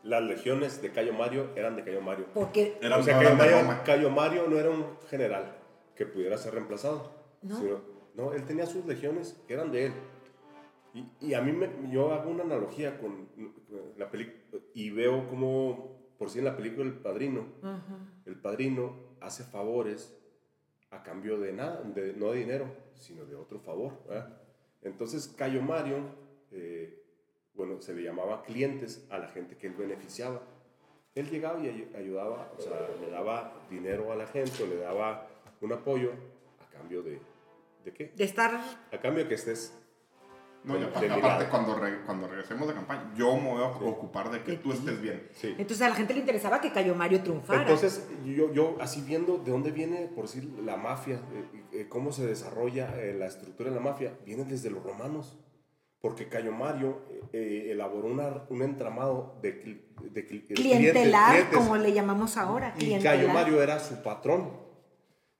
[0.03, 2.25] Las legiones de Cayo Mario eran de Cayo Mario.
[2.33, 3.81] Porque o sea, Cayo Mario.
[3.85, 5.55] Cayo Mario no era un general
[5.95, 7.13] que pudiera ser reemplazado.
[7.41, 7.55] ¿No?
[7.57, 9.93] sino- no, él tenía sus legiones que eran de él.
[10.93, 13.53] Y, y a mí me, yo hago una analogía con, con
[13.97, 17.45] la película y veo como, por si en la película El Padrino,
[18.25, 20.15] el Padrino hace favores
[20.89, 22.65] a cambio de nada, de- no de dinero,
[22.95, 23.91] sino de otro favor.
[24.07, 24.37] ¿verdad?
[24.83, 25.97] Entonces Cayo Mario,
[26.51, 27.03] eh,
[27.55, 30.39] bueno, se le llamaba clientes a la gente que él beneficiaba.
[31.13, 34.77] Él llegaba y ay- ayudaba, o sea, le daba dinero a la gente, o le
[34.77, 35.27] daba
[35.59, 36.11] un apoyo
[36.61, 37.19] a cambio de,
[37.83, 38.13] ¿de qué?
[38.15, 38.61] de estar
[38.93, 39.77] A cambio que estés
[40.63, 43.67] No, y de- aparte, aparte, cuando, re- cuando regresemos de campaña, yo me voy a
[43.67, 45.27] ocupar de que De tú estés bien.
[45.33, 45.53] Sí.
[45.57, 47.61] Entonces a la gente le interesaba que Cayo Mario triunfara.
[47.61, 52.11] Entonces, yo, yo así viendo de dónde viene, por decir, la mafia, eh, eh, cómo
[52.13, 55.37] se desarrolla eh, la estructura de la mafia, viene desde los romanos.
[55.99, 61.57] Porque Cayo Mario eh, eh, elaboró una- un entramado de, de cli- de clientelar, clientes-
[61.57, 62.73] como le llamamos ahora.
[62.75, 63.15] Y clientelar.
[63.17, 64.49] Cayo Mario era su patrón.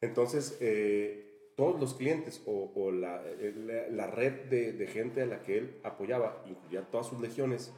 [0.02, 5.22] Entonces, eh, todos los clientes o, o la, eh, la- la red de, de gente
[5.22, 7.74] a la que él apoyaba, incluía todas sus legiones,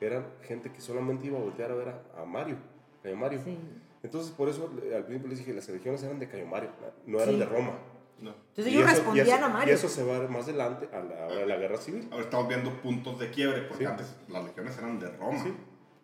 [0.00, 2.56] eran gente que solamente iba a voltear a ver a, a Mario,
[3.02, 3.40] Cayo Mario.
[3.44, 3.56] Sí.
[4.02, 6.70] Entonces, por eso eh, al principio les dije, las legiones eran de Cayo Mario,
[7.06, 7.40] no eran Sí.
[7.40, 7.78] de Roma.
[8.20, 8.34] No.
[8.50, 9.72] Entonces Y ellos eso- y respondían eso- a Mario.
[9.72, 12.08] Y eso se va a ver más adelante a la hora de la guerra civil.
[12.10, 13.90] Ahora estamos viendo puntos de quiebre, porque Sí.
[13.90, 15.42] antes las legiones eran de Roma.
[15.42, 15.52] Sí.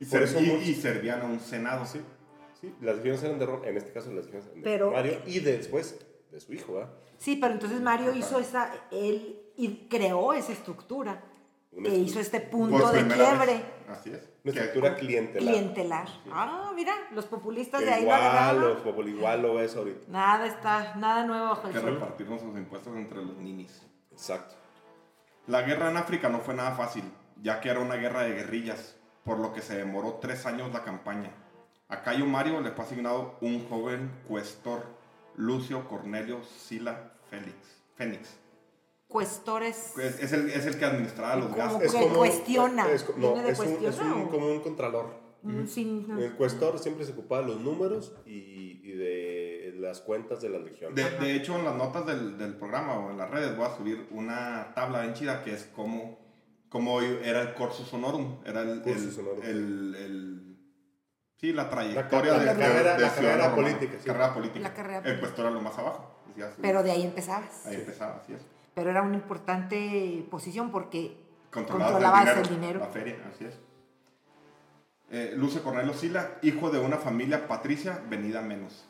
[0.01, 1.85] Y, Por ser- eso y- muchos- y servían a un senado.
[1.87, 2.01] Sí,
[2.61, 5.19] sí, las legiones eran de Roma, en este caso las legiones eran de Pero- Mario
[5.27, 5.99] y de- después
[6.31, 6.91] de su hijo, ¿verdad?
[7.19, 11.23] Sí, pero entonces Mario hizo esa, él y creó esa estructura
[11.73, 13.63] Una que hizo este punto de quiebre vez.
[13.89, 14.29] Así es.
[14.45, 15.55] Una Que- estructura clientelar.
[15.55, 16.09] clientelar.
[16.31, 18.61] Ah, mira, los populistas de ahí Igual, agarraron.
[18.75, 20.01] los popul- igual lo ves ahorita.
[20.09, 21.95] Nada está, nada nuevo bajo el que sol.
[21.95, 23.83] repartir nuestros impuestos entre los ninis.
[24.13, 24.55] Exacto.
[25.47, 27.05] La guerra en África no fue nada fácil,
[27.43, 30.85] ya que era una guerra de guerrillas, por lo que se demoró tres años la
[30.85, 31.31] campaña.
[31.89, 34.87] A Cayo Mario le fue asignado un joven cuestor,
[35.39, 37.57] Lucio Cornelio Sila Félix.
[37.97, 38.29] Fénix.
[39.07, 39.97] Cuestores.
[39.99, 41.93] Es, es el, es el que administraba los gastos.
[41.95, 42.91] Que cuestiona.
[42.91, 44.29] es no, ¿Viene de es un, es un- o?
[44.29, 45.07] como un contralor.
[45.43, 46.19] Mm, sí, no.
[46.21, 50.59] El cuestor siempre se ocupaba de los números y, y de las cuentas de la
[50.59, 50.95] legión.
[50.95, 53.75] De, de hecho, en las notas del, del programa o en las redes voy a
[53.77, 56.19] subir una tabla bien chida que es como,
[56.69, 58.41] como era el Corsus Honorum.
[58.45, 59.45] Era el, Cursus el, honorum.
[59.45, 60.48] el- el-
[61.39, 63.55] sí, la trayectoria la de, carrera- de la carrera romano.
[63.57, 64.07] política, sí.
[64.07, 64.61] Carrera política.
[64.69, 65.21] La carrera El política.
[65.21, 66.15] puesto era lo más abajo.
[66.29, 66.57] decía así.
[66.61, 67.67] Pero de ahí empezabas.
[67.67, 68.43] Ahí empezaba, así es.
[68.75, 71.17] Pero era una importante posición porque
[71.51, 72.81] Controlabas controlabas el, el dinero, dinero.
[72.81, 73.55] La feria, así es.
[75.11, 78.85] Eh, Lucio Cornelio Sila, hijo de una familia patricia venida menos.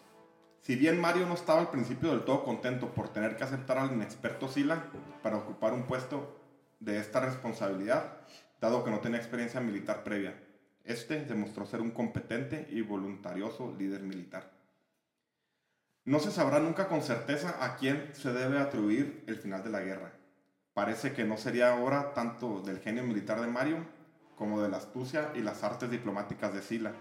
[0.62, 3.92] Si bien Mario no estaba al principio del todo contento por tener que aceptar al
[3.92, 4.82] inexperto Sila
[5.22, 6.36] para ocupar un puesto
[6.80, 8.16] de esta responsabilidad,
[8.60, 10.34] dado que no tenía experiencia militar previa,
[10.88, 14.50] este demostró ser un competente y voluntarioso líder militar.
[16.04, 19.80] No se sabrá nunca con certeza a quién se debe atribuir el final de la
[19.80, 20.12] guerra.
[20.72, 23.84] Parece que no sería ahora tanto del genio militar de Mario
[24.34, 26.92] como de la astucia y las artes diplomáticas de Sila.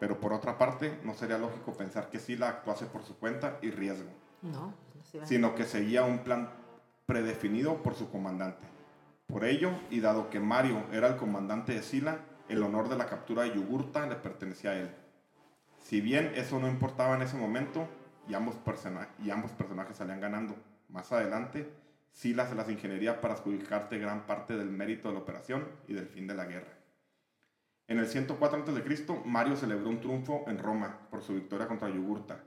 [0.00, 3.70] Pero por otra parte, no sería lógico pensar que Sila actuase por su cuenta y
[3.70, 4.10] riesgo,
[4.42, 4.74] No,
[5.14, 6.50] no sino que seguía un plan
[7.06, 8.66] predefinido por su comandante.
[9.26, 12.18] Por ello, y dado que Mario era el comandante de Sila,
[12.50, 14.90] el honor de la captura de Yugurta le pertenecía a él.
[15.78, 17.88] Si bien eso no importaba en ese momento,
[18.28, 20.56] y ambos, personajes salían ganando,
[20.88, 21.70] más adelante,
[22.12, 26.06] Sila se las ingeniería para adjudicarte gran parte del mérito de la operación y del
[26.06, 26.76] fin de la guerra.
[27.86, 32.40] En el 104 a.C., Mario celebró un triunfo en Roma por su victoria contra Yugurta,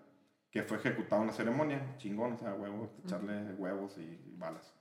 [0.52, 4.74] que fue ejecutado en la ceremonia, chingón, o sea, huevos, echarle huevos y balas.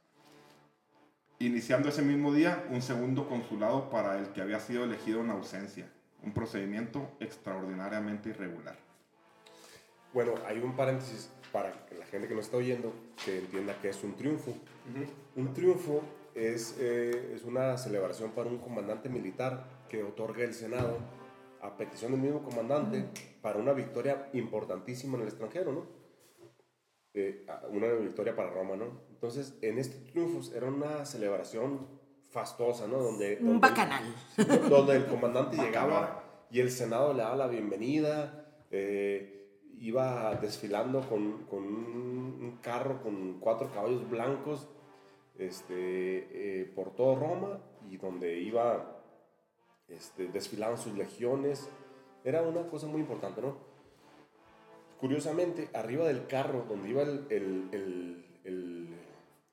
[1.43, 5.91] Iniciando ese mismo día un segundo consulado para el que había sido elegido en ausencia,
[6.23, 8.77] un procedimiento extraordinariamente irregular.
[10.15, 12.93] Bueno, hay un paréntesis para la gente que nos está oyendo
[13.25, 14.55] que entienda que es un triunfo.
[15.35, 20.97] Un triunfo es, eh, es una celebración para un comandante militar que otorga el Senado
[21.61, 23.05] a petición del mismo comandante
[23.41, 25.87] para una victoria importantísima en el extranjero, ¿no?
[27.15, 29.12] Eh, una victoria para Roma, ¿no?
[29.23, 31.87] Entonces, en estos triunfos era una celebración
[32.33, 32.99] fastosa, ¿no?
[32.99, 34.03] Donde, Un donde- bacanal.
[34.69, 39.49] Donde el comandante llegaba y el Senado le daba la bienvenida, eh,
[39.79, 44.67] iba desfilando con, con un, carro con cuatro caballos blancos
[45.39, 49.05] este, eh, por todo Roma y donde iba,
[49.87, 51.71] este, desfilaban sus legiones.
[52.25, 53.55] Era una cosa muy importante, ¿no?
[54.99, 59.02] Curiosamente, arriba del carro donde iba el, el, el, el-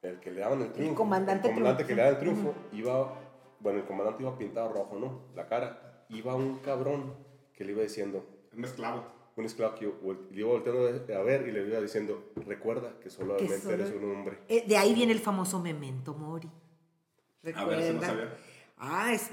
[0.01, 3.13] el que le daban el triunfo, comandante el comandante que le daban el triunfo, iba,
[3.59, 5.21] bueno, el comandante iba pintado rojo, ¿no?
[5.35, 6.05] La cara.
[6.09, 7.13] Iba un cabrón
[7.53, 8.25] que le iba diciendo,
[8.55, 9.03] Un esclavo.
[9.35, 9.85] un esclavo que
[10.31, 14.11] le iba volteando a ver y le iba diciendo, recuerda que solamente solo- eres un
[14.11, 14.39] hombre.
[14.47, 16.47] Eh, de ahí viene el famoso memento mori.
[16.47, 17.65] A ver, no
[18.01, 18.07] ¿Recuerda?
[18.07, 18.37] sabía.
[18.77, 19.29] Ah, es,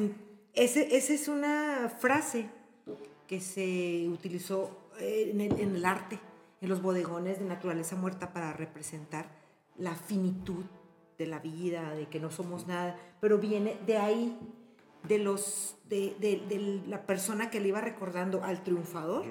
[0.53, 2.49] ese, esa es una frase
[3.27, 6.19] que se utilizó eh, en el, en el arte,
[6.61, 9.27] en los bodegones de naturaleza muerta para representar
[9.79, 10.64] la finitud
[11.18, 14.39] de la vida, de que no somos nada, pero viene de ahí,
[15.09, 19.24] de, los, de, de- de la persona que le iba recordando al triunfador,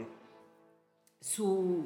[1.22, 1.86] su,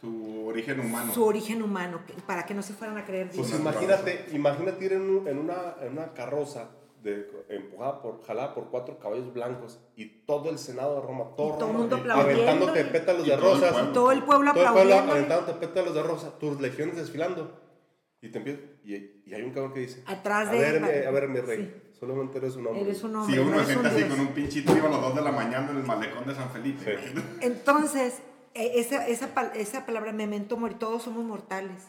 [0.00, 1.12] Su origen humano.
[1.12, 5.02] su origen humano, para que no se fueran a creer Pues imagínate, imagínate ir en,
[5.02, 6.70] un- en una, en una carroza
[7.02, 11.56] de, empujada por, jalada por cuatro caballos blancos y todo el Senado de Roma, todo,
[11.56, 13.72] todo el mundo aplaudiendo aventándote y- pétalos y de todo el rosas.
[13.72, 13.92] pueblo.
[13.92, 15.12] Todo el pueblo todo el pueblo aplaudiendo.
[15.12, 17.65] aventándote pétalos de rosa, tus legiones desfilando.
[18.26, 20.80] Y te empieza, y, y hay un cabrón que dice, Atrás a de ver, él,
[20.82, 21.46] mi- a ver, mi sí.
[21.46, 22.82] rey, solamente eres un hombre.
[22.82, 23.34] Eres un hombre.
[23.34, 24.08] Si uno no se siente así Dios.
[24.10, 26.50] con un pinche trío a las 2 de la mañana en el malecón de San
[26.50, 26.98] Felipe.
[26.98, 27.20] Sí.
[27.40, 28.18] Entonces,
[28.54, 31.86] eh, esa, esa, esa palabra memento mori, todos somos mortales.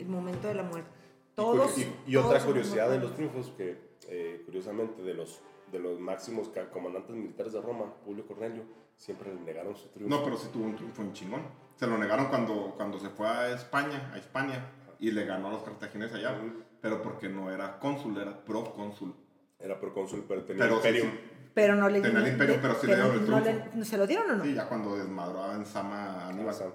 [0.00, 0.90] El momento de la muerte.
[1.34, 1.78] Todos.
[1.78, 3.78] Y, y todos otra curiosidad de los triunfos, que
[4.08, 8.64] eh, curiosamente de los, de los máximos comandantes militares de Roma, Publio Cornelio,
[8.96, 10.16] siempre le negaron su triunfo.
[10.16, 11.42] No, pero sí tuvo un triunfo en chingón.
[11.76, 15.52] Se lo negaron cuando, cuando se fue a España, a España, y le ganó a
[15.52, 16.32] los cartagineses allá.
[16.38, 16.62] Ujú.
[16.80, 19.14] Pero porque no era cónsul, era procónsul.
[19.58, 21.02] Era procónsul, pero tenía Pero imperio.
[21.04, 21.10] sí.
[21.54, 23.70] Pero no le Tenía el imperio, pero sí le dieron el no triunfo.
[23.78, 24.44] le- ¿Se lo dieron o no?
[24.44, 26.50] Sí, ya cuando desmadró a Enzama a Aníbal.
[26.54, 26.66] O sea,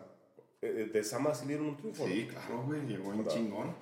[0.62, 2.06] eh, de Sama sí le dieron un triunfo.
[2.08, 2.34] Sí, ¿no?
[2.34, 3.76] claro, güey, llegó en chingón.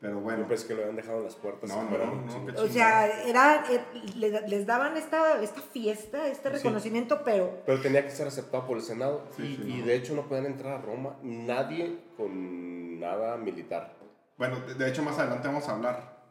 [0.00, 1.68] Pero Yo bueno, pensé que lo habían dejado en las puertas.
[1.70, 3.80] No, no, no, O sea, era, eh,
[4.16, 6.56] le- les daban esta, esta fiesta, este Sí.
[6.56, 9.28] reconocimiento, pero Pero tenía que ser aceptado por el Senado.
[9.36, 9.86] Sí, y, sí, y no.
[9.86, 13.94] de hecho no podían entrar a Roma nadie con nada militar.
[14.38, 16.22] bueno, de, de hecho más adelante vamos a hablar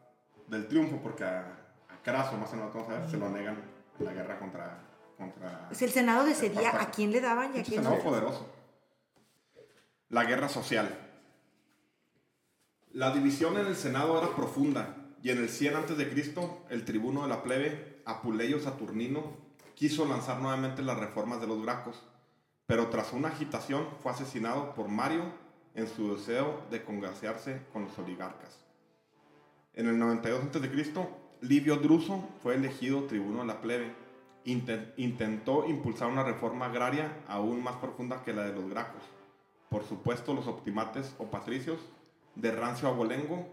[0.47, 1.39] del triunfo porque a,
[1.89, 3.57] a Craso, más adelante vamos a ver, se lo negan
[3.99, 4.79] en la guerra contra...
[5.17, 6.83] contra pues, el Senado decidía Espartaco.
[6.83, 8.03] a quién le daban y a quién Senado no.
[8.03, 8.49] poderoso.
[10.09, 10.89] La guerra social.
[12.91, 16.33] La división en el Senado era profunda y en el 100 a.C.
[16.69, 19.37] el tribuno de la plebe, Apuleyo Saturnino,
[19.75, 22.03] quiso lanzar nuevamente las reformas de los Gracos,
[22.65, 25.23] pero tras una agitación fue asesinado por Mario
[25.75, 28.63] en su deseo de congraciarse con los oligarcas.
[29.73, 31.07] En el 92 a.C.,
[31.41, 33.93] Livio Druso fue elegido tribuno de la plebe.
[34.45, 39.01] Inten- intentó impulsar una reforma agraria aún más profunda que la de los gracos.
[39.69, 41.79] Por supuesto, los optimates o patricios,
[42.35, 43.47] de rancio abolengo,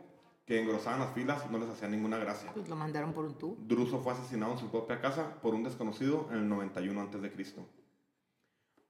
[0.46, 2.50] que engrosaban las filas, no les hacía ninguna gracia.
[2.52, 3.56] Pues lo mandaron por un tubo.
[3.60, 7.64] Druso fue asesinado en su propia casa por un desconocido en el 91 a.C.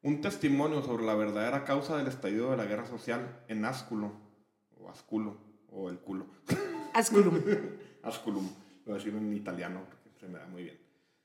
[0.01, 4.13] Un testimonio sobre la verdadera causa del estallido de la guerra social en Asculo,
[4.81, 5.37] o Asculo,
[5.73, 6.27] o el culo.
[6.95, 7.41] Asculum.
[8.05, 10.79] Asculum, lo voy a decir en italiano porque se me da muy bien.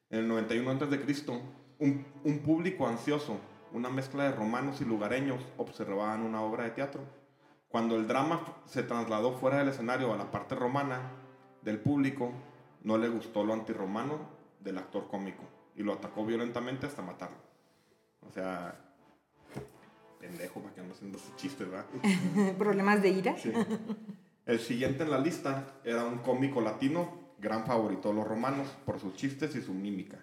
[0.09, 1.41] En el 91 a.C.,
[1.79, 3.37] un, un público ansioso,
[3.73, 7.01] una mezcla de romanos y lugareños, observaban una obra de teatro.
[7.69, 11.11] Cuando el drama se trasladó fuera del escenario a la parte romana
[11.61, 12.31] del público,
[12.81, 14.17] no le gustó lo antirromano
[14.59, 15.43] del actor cómico
[15.75, 17.37] y lo atacó violentamente hasta matarlo.
[18.27, 18.79] O sea,
[20.19, 21.85] pendejo, para que ando haciendo ese chiste, ¿verdad?
[22.57, 23.37] Problemas de ira.
[23.37, 23.51] Sí.
[24.45, 28.99] El siguiente en la lista era un cómico latino, gran favorito de los romanos por
[28.99, 30.19] sus chistes y su mímica.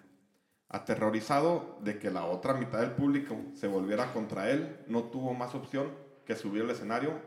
[0.69, 5.53] Aterrorizado de que la otra mitad del público se volviera contra él, no tuvo más
[5.55, 5.91] opción
[6.25, 7.19] que subir al escenario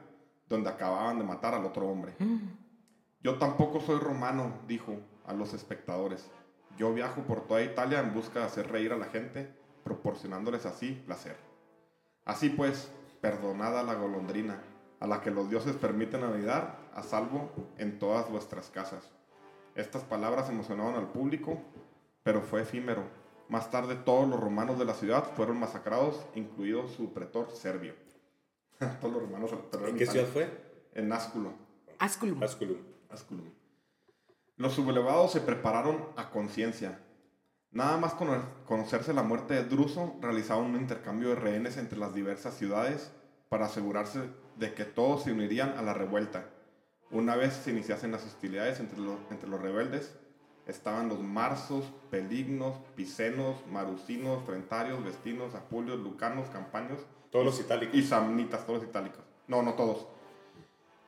[0.49, 2.15] donde acababan de matar al otro hombre.
[3.23, 4.97] Yo tampoco soy romano, dijo
[5.27, 6.31] a los espectadores.
[6.79, 9.55] Yo viajo por toda Italia en busca de hacer reír a la gente,
[9.85, 11.37] proporcionándoles así placer.
[12.25, 14.63] Así pues, perdonada la golondrina,
[15.01, 19.11] a la que los dioses permiten anidar a salvo en todas vuestras casas.
[19.75, 21.59] Estas palabras emocionaron al público,
[22.23, 23.03] pero fue efímero.
[23.49, 27.95] Más tarde todos los romanos de la ciudad fueron masacrados, incluido su pretor Servio.
[29.01, 30.49] todos los romanos pero ¿En qué ciudad fue?
[30.95, 31.53] En Asculo.
[31.99, 32.43] Asculum.
[32.43, 32.79] Asculum.
[33.11, 33.51] Asculum.
[34.57, 37.01] Los sublevados se prepararon a conciencia.
[37.75, 42.15] Nada más cono- conocerse la muerte de Druso, realizaron un intercambio de rehenes entre las
[42.15, 43.13] diversas ciudades
[43.49, 44.21] para asegurarse
[44.57, 46.47] de que todos se unirían a la revuelta.
[47.11, 50.17] Una vez se iniciasen las hostilidades entre los, entre los rebeldes,
[50.67, 57.01] estaban los marsos, pelignos, picenos, marucinos, frentarios, vestinos, apulios, lucanos, campaños
[57.31, 57.95] Todos los itálicos.
[57.97, 59.21] y samnitas, todos los itálicos.
[59.49, 60.07] No, no todos.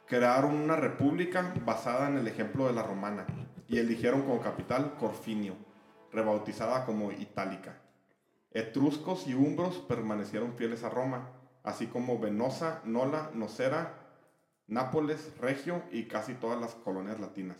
[0.07, 3.25] Crearon una república basada en el ejemplo de la romana
[3.69, 5.55] y eligieron como capital Corfinio,
[6.12, 7.80] rebautizada como Itálica.
[8.50, 11.28] Etruscos y umbros permanecieron fieles a Roma,
[11.62, 13.94] así como Venosa, Nola, Nocera,
[14.66, 17.59] Nápoles, Regio y casi todas las colonias latinas.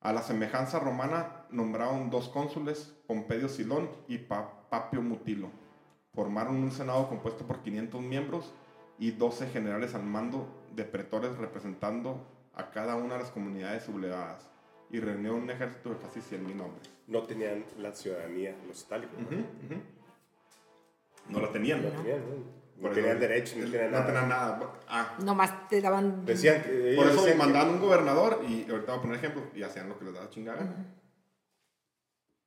[0.00, 5.48] A la semejanza romana nombraron dos cónsules, Pompedio Silón y Pa- Papio Mutilo.
[6.14, 8.52] Formaron un senado compuesto por 500 miembros
[8.98, 14.48] y 12 generales al mando de pretores representando a cada una de las comunidades sublevadas
[14.90, 16.90] y reunió un ejército de casi 100.000 hombres.
[17.08, 19.16] No tenían la ciudadanía, los itálicos.
[19.18, 19.36] ¿no?
[21.28, 21.82] No la tenían.
[21.82, 22.56] No tenían, ¿no?
[22.88, 24.06] No tenían derecho, no tenían No nada.
[24.06, 24.72] tenían nada.
[24.88, 26.24] Ah, Nomás te daban.
[26.26, 26.92] Decían que.
[26.96, 29.88] por eso decían que- mandaban un gobernador y ahorita voy a poner ejemplo y hacían
[29.88, 30.58] lo que les daba chingada.
[30.58, 30.94] gana.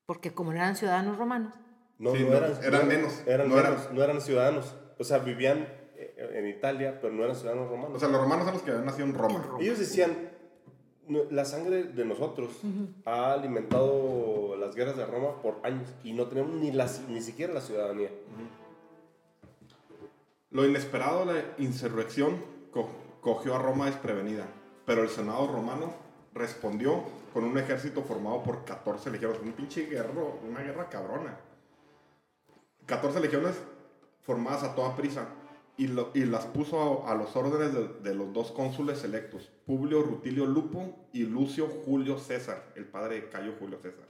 [0.06, 1.54] Porque como no eran ciudadanos romanos.
[1.98, 4.76] No, Sí, no eran, eran no- menos, Eran no menos, eran- no eran ciudadanos.
[4.98, 5.68] O sea, vivían
[6.18, 7.98] en Italia, pero no eran ciudadanos romanos.
[7.98, 9.44] O sea, los romanos son los que habían nacido en Roma.
[9.60, 10.29] Ellos decían, "No-
[11.32, 12.52] la sangre de nosotros
[13.06, 17.54] ha alimentado las guerras de Roma por años y no tenemos ni, la, ni siquiera
[17.54, 18.10] la ciudadanía.
[20.52, 22.42] Lo inesperado de la insurrección
[22.72, 22.90] co-
[23.22, 24.46] cogió a Roma desprevenida,
[24.86, 25.94] pero el Senado romano
[26.34, 27.04] respondió
[27.34, 31.38] con un ejército formado por 14 legiones, un pinche guerro, una guerra cabrona.
[32.88, 33.56] 14 legiones
[34.22, 35.28] formadas a toda prisa
[35.80, 39.50] y, lo- y las puso a, a los órdenes de, de los dos cónsules electos,
[39.66, 44.08] Publio Rutilio Lupo y Lucio Julio César, el padre de Cayo Julio César.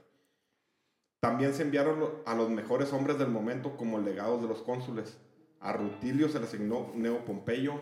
[1.20, 5.18] También se enviaron a los mejores hombres del momento como legados de los cónsules.
[5.60, 7.80] A Rutilio se le asignó Neo Pompeyo,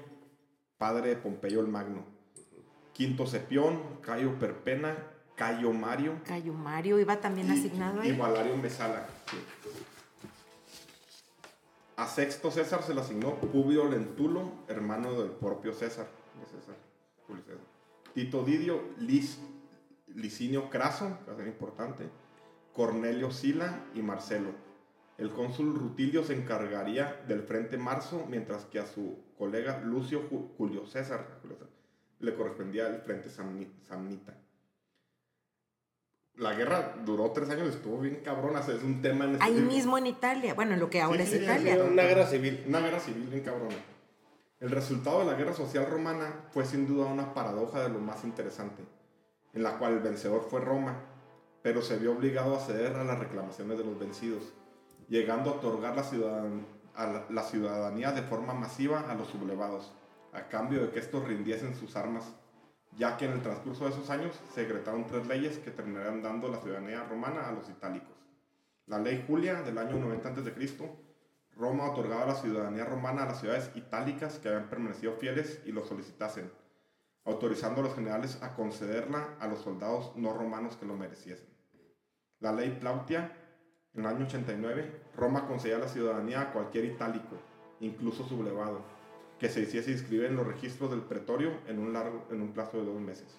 [0.77, 2.05] padre de Pompeyo el Magno.
[2.93, 4.97] Quinto Cepión, Cayo Perpena,
[5.37, 8.17] Cayo Mario Cayo Mario iba también asignado y ahí.
[8.19, 9.07] Valario Mesala.
[9.31, 9.37] sí.
[11.99, 16.07] A Sexto César se le asignó Publio Lentulo, hermano del propio César.
[16.39, 16.77] de César,
[17.27, 17.61] Julio César.
[18.15, 19.41] Tito Didio, Lis-
[20.15, 22.09] Licinio Craso, que va a ser importante,
[22.73, 24.51] Cornelio Sila y Marcelo.
[25.19, 30.55] El cónsul Rutilio se encargaría del frente Marzo, mientras que a su colega Lucio Ju-
[30.57, 31.73] Julio César, Julio César,
[32.21, 34.37] le correspondía el frente Samni- Samnita.
[36.39, 39.55] La guerra duró tres años, estuvo bien cabrona, o sea, es un tema en Ahí
[39.61, 40.55] mismo en Italia.
[40.55, 41.83] Bueno, lo que ahora Sí, es sí, Italia.
[41.83, 42.65] Una guerra civil.
[42.69, 43.75] Una guerra civil bien cabrona.
[44.61, 48.23] El resultado de la guerra social romana fue sin duda una paradoja de lo más
[48.25, 48.85] interesante,
[49.53, 50.97] en la cual el vencedor fue Roma,
[51.63, 54.43] pero se vio obligado a ceder a las reclamaciones de los vencidos,
[55.09, 59.93] llegando a otorgar la, ciudadan- a la- la ciudadanía de forma masiva a los sublevados,
[60.33, 62.25] a cambio de que estos rindiesen sus armas,
[62.99, 66.49] ya que en el transcurso de esos años se decretaron tres leyes que terminarían dando
[66.49, 68.17] la ciudadanía romana a los itálicos.
[68.87, 71.09] La ley Julia del año 90 a.C.,
[71.57, 75.85] Roma otorgaba la ciudadanía romana a las ciudades itálicas que habían permanecido fieles y lo
[75.85, 76.51] solicitasen,
[77.25, 81.49] autorizando a los generales a concederla a los soldados no romanos que lo mereciesen.
[82.41, 83.33] La ley Plautia,
[83.95, 87.37] en el año 89, Roma concedía la ciudadanía a cualquier itálico,
[87.81, 88.98] incluso sublevado,
[89.39, 92.79] que se hiciese inscribir en los registros del pretorio en un, largo, en un plazo
[92.79, 93.39] de dos meses.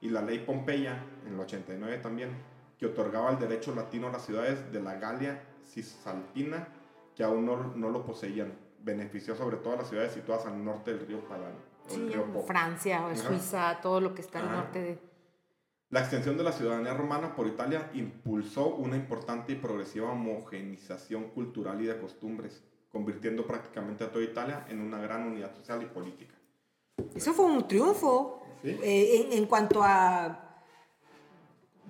[0.00, 2.30] Y la ley Pompeya, en el 89 también,
[2.78, 6.68] que otorgaba el derecho latino a las ciudades de la Galia Cisalpina,
[7.16, 8.52] que aún no, no lo poseían.
[8.80, 11.54] Benefició sobre todo a las ciudades situadas al norte del río Padán.
[11.88, 12.42] o el Sí, río.
[12.46, 13.14] Francia o.
[13.16, 14.98] Suiza, todo lo que está al norte de...
[15.90, 21.80] La extensión de la ciudadanía romana por Italia impulsó una importante y progresiva homogenización cultural
[21.80, 22.62] y de costumbres,
[23.04, 26.32] convirtiendo prácticamente a toda Italia en una gran unidad social y política.
[27.14, 28.70] Eso fue un triunfo Sí.
[28.82, 30.62] eh, en, en cuanto a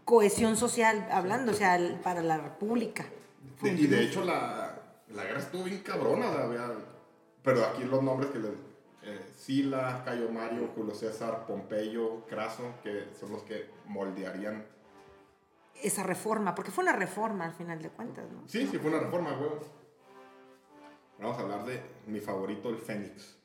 [0.04, 3.04] cohesión social, hablando, o sea, el- para la República.
[3.62, 4.74] Un y de hecho la,
[5.14, 6.26] la guerra estuvo bien cabrona,
[7.42, 8.50] pero aquí los nombres que les...
[9.02, 14.64] eh, Sila, Cayo Mario, Julio César, Pompeyo, Craso, que son los que moldearían...
[15.82, 18.42] Esa reforma, porque fue una reforma al final de cuentas, ¿no?
[18.48, 19.66] Sí, sí, fue una reforma, huevos.
[21.18, 23.36] Vamos a hablar de mi favorito, el Fénix.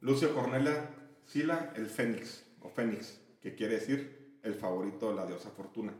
[0.00, 0.90] Lucio Cornelia
[1.24, 5.92] Sila, el Fénix, o Fénix, que quiere decir el favorito de la diosa Fortuna.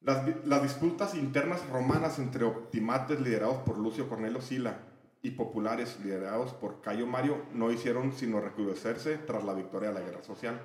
[0.00, 4.78] Las, las disputas internas romanas entre optimates liderados por Lucio Cornelio Sila
[5.22, 10.00] y populares liderados por Cayo Mario no hicieron sino recrudecerse tras la victoria de la
[10.00, 10.60] guerra social.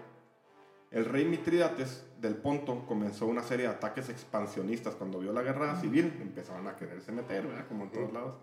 [0.96, 5.76] El rey Mitrídates del Ponto comenzó una serie de ataques expansionistas cuando vio la guerra
[5.82, 7.68] civil, empezaron a quererse meter, ¿verdad?
[7.68, 8.36] como en todos lados,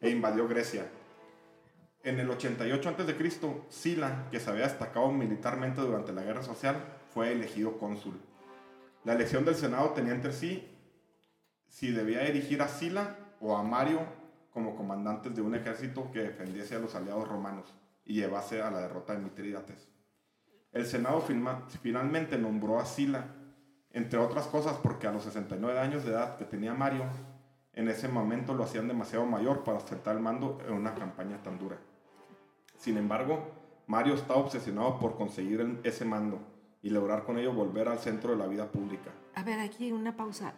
[0.00, 0.86] e invadió Grecia.
[2.02, 7.32] En el 88 a.C., Sila, que se había destacado militarmente durante la guerra social, fue
[7.32, 8.18] elegido cónsul.
[9.04, 10.66] La elección del Senado tenía entre sí
[11.68, 14.00] si debía erigir a Sila o a Mario
[14.50, 18.80] como comandantes de un ejército que defendiese a los aliados romanos y llevase a la
[18.80, 19.95] derrota de Mitrídates.
[20.72, 21.22] El Senado
[21.82, 23.26] finalmente nombró a Sila,
[23.90, 27.04] entre otras cosas porque a los 69 años de edad que tenía Mario,
[27.72, 31.58] en ese momento lo hacían demasiado mayor para ostentar el mando en una campaña tan
[31.58, 31.78] dura.
[32.78, 33.50] Sin embargo,
[33.86, 36.40] Mario está obsesionado por conseguir ese mando
[36.82, 39.10] y lograr con ello volver al centro de la vida pública.
[39.34, 40.54] A ver, aquí una pausa.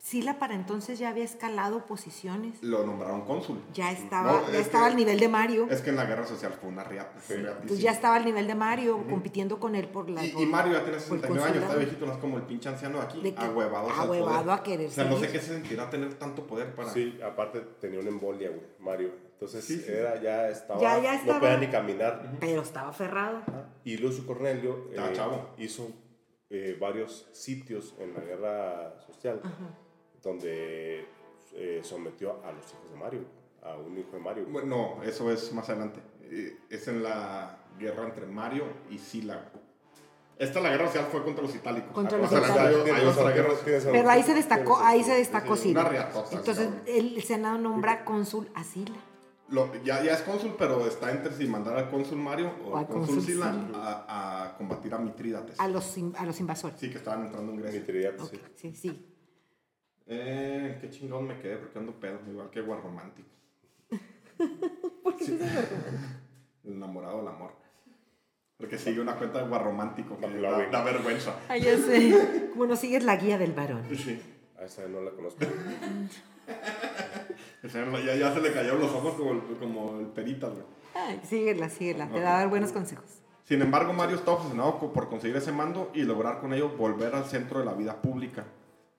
[0.00, 3.60] Sila para entonces ya había escalado posiciones, Lo nombraron cónsul.
[3.74, 5.66] ya estaba, No, ya es estaba que- al nivel de Mario.
[5.70, 7.10] Es que en la guerra social fue una riata.
[7.14, 7.80] Entonces riatísima.
[7.80, 10.24] ya estaba al nivel de Mario, compitiendo con él por la...
[10.24, 12.36] Y, por- y Mario ya tiene por el 69 años, está viejito, no es como
[12.36, 13.90] el pinche anciano aquí, De que- ahuevado.
[13.90, 16.90] ahuevado a querer O sea, no sé qué se sentirá tener tanto poder para...
[16.90, 19.10] Sí, aparte tenía una embolia, güey, Mario.
[19.32, 19.84] Entonces Sí, sí.
[19.90, 21.34] era, ya estaba, Ya- ya estaba.
[21.34, 22.36] no podía ni caminar.
[22.40, 23.42] Pero estaba aferrado.
[23.84, 25.50] Y Lucio Cornelio eh, chavo.
[25.58, 25.88] hizo
[26.50, 29.40] eh, varios sitios en la guerra social
[30.22, 31.06] donde
[31.54, 33.20] eh, sometió a los hijos de Mario.
[33.62, 34.46] a un hijo de Mario.
[34.48, 36.00] Bueno, no, eso es más adelante.
[36.22, 39.50] Eh, Es en la guerra entre Mario y Sila.
[40.38, 41.90] Esta la guerra social fue contra los itálicos.
[41.92, 42.84] Contra los itálicos.
[42.84, 43.54] Hay, hay otra guerra.
[43.64, 46.08] Tienes a- Pero ahí se destacó, ahí se destacó sí, Sila.
[46.30, 48.94] Entonces el Senado nombra cónsul a Sila.
[49.48, 52.76] Lo- ya, ya es cónsul, pero está entre si mandar al cónsul Mario o O
[52.76, 55.58] al cónsul cónsul Sila a, a combatir a Mitrídates.
[55.58, 56.78] A los, a los invasores.
[56.78, 58.12] Sí, que estaban entrando en Grecia.
[58.30, 58.40] Sí.
[58.54, 59.06] sí, sí.
[60.10, 63.28] Eh, qué chingón me quedé porque ando pedo, igual que guarromántico.
[65.20, 65.36] Sí.
[66.64, 67.50] El enamorado del amor.
[68.56, 71.34] Porque sigue una cuenta de guarromántico que La da, vergüenza.
[71.48, 72.48] Ay, ya sé.
[72.52, 73.82] Como no sigues la guía del varón.
[73.96, 74.20] Sí.
[74.58, 75.44] A esa no la conozco.
[77.62, 80.64] Ya, ya se le cayeron los ojos como el, como el peritas, güey.
[80.94, 82.08] Ay, síguela, síguela.
[82.08, 83.22] Te va a dar buenos consejos.
[83.44, 87.24] Sin embargo, Mario está obsesionado por conseguir ese mando y lograr con ello volver al
[87.24, 88.44] centro de la vida pública.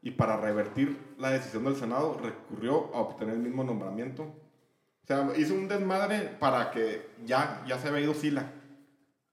[0.02, 4.24] Y para revertir la decisión del Senado, recurrió a obtener el mismo nombramiento.
[4.24, 8.54] O sea, hizo un desmadre para que ya, ya se había ido Sila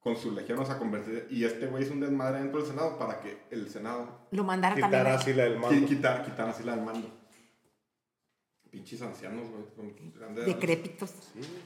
[0.00, 1.26] con sus legiones a convertir.
[1.30, 4.74] Y este güey hizo un desmadre dentro del Senado para que el Senado Lo mandara
[4.74, 5.16] Quitar también.
[5.16, 5.86] así la del mando.
[5.86, 7.10] quitar, quitar a Sila del mando.
[8.70, 9.64] Pinches ancianos, güey.
[9.74, 10.54] con grandes edades.
[10.54, 11.12] Decrépitos.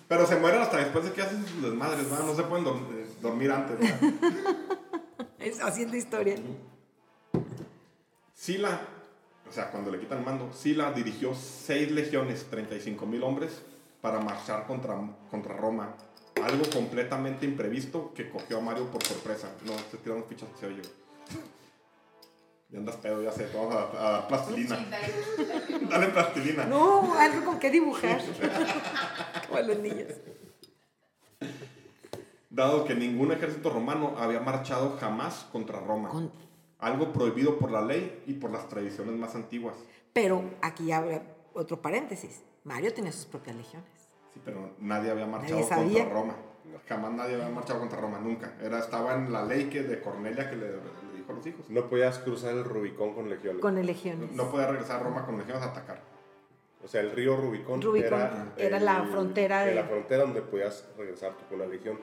[0.08, 2.26] Pero se mueren hasta después de que hacen sus desmadres, ¿verdad?
[2.26, 4.00] No se pueden eh, dormir antes, ¿verdad?
[5.38, 6.36] Es haciendo historia.
[8.40, 8.80] Sila,
[9.46, 13.60] o sea, cuando le quitan el mando, Sila dirigió seis legiones, 35 mil hombres,
[14.00, 14.98] para marchar contra,
[15.30, 15.94] contra Roma.
[16.42, 19.50] Algo completamente imprevisto que cogió a Mario por sorpresa.
[19.66, 20.80] No, se tiraron fichas que se oye.
[22.70, 24.88] Ya andas pedo, ya sé, todos a, plastilina.
[25.90, 26.64] Dale plastilina.
[26.64, 28.22] No, algo con qué dibujar.
[29.48, 30.14] Como a los niños.
[32.48, 36.08] Dado que ningún ejército romano había marchado jamás contra Roma.
[36.08, 36.49] Con-
[36.80, 39.76] Algo prohibido por la ley y por las tradiciones más antiguas.
[40.12, 41.20] Pero aquí abre
[41.52, 42.42] otro paréntesis.
[42.64, 43.88] Mario tenía sus propias legiones.
[44.32, 46.36] Sí, pero nadie había marchado Nadie contra Roma.
[46.88, 48.54] Jamás nadie había marchado contra Roma, nunca.
[48.62, 50.78] Era, estaba en la ley que de Cornelia que le, le
[51.16, 51.68] dijo a los hijos.
[51.68, 53.60] No podías cruzar el Rubicón con legiones.
[53.60, 54.32] Con el legiones.
[54.32, 56.00] No podía regresar a Roma con legiones a atacar.
[56.82, 60.88] O sea, el río Rubicón, Rubicón era, era la frontera de- la frontera donde podías
[60.96, 61.98] regresar tú con una legión.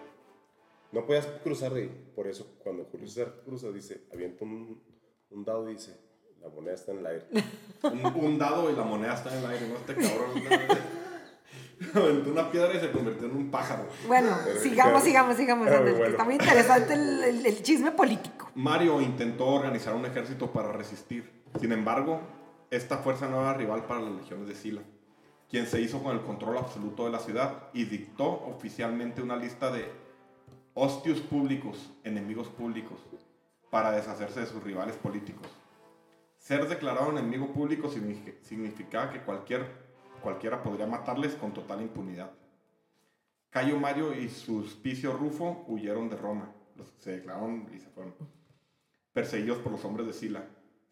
[0.92, 2.12] No podías cruzar de ahí.
[2.16, 4.82] Por eso, cuando Julio César cruza, dice, avienta un,
[5.30, 6.00] un dado y dice,
[6.42, 7.26] la moneda está en el aire.
[7.84, 9.76] Un, un dado y la moneda está en el aire, ¿no?
[9.76, 10.32] Este cabrón.
[11.94, 13.88] Aventó una piedra y se convirtió en un pájaro.
[14.08, 15.68] Bueno, Pero- sigamos, pero- sigamos, sigamos.
[15.68, 16.06] pero bueno.
[16.06, 18.50] Está muy interesante el, el- el chisme político.
[18.56, 21.44] Mario intentó organizar un ejército para resistir.
[21.60, 22.20] Sin embargo,
[22.72, 24.82] esta fuerza no era rival para las legiones de Sila,
[25.50, 29.72] quien se hizo con el control absoluto de la ciudad y dictó oficialmente una lista
[29.72, 29.86] de
[30.80, 33.00] hostios públicos, enemigos públicos,
[33.72, 35.48] para deshacerse de sus rivales políticos.
[36.38, 39.66] Ser declarado enemigo público signifi- significaba que cualquier,
[40.22, 42.32] cualquiera podría matarles con total impunidad.
[43.50, 46.54] Cayo Mario y Suspicio Rufo huyeron de Roma.
[47.00, 48.14] Se declararon y se fueron.
[49.14, 50.44] Perseguidos por los hombres de Sila.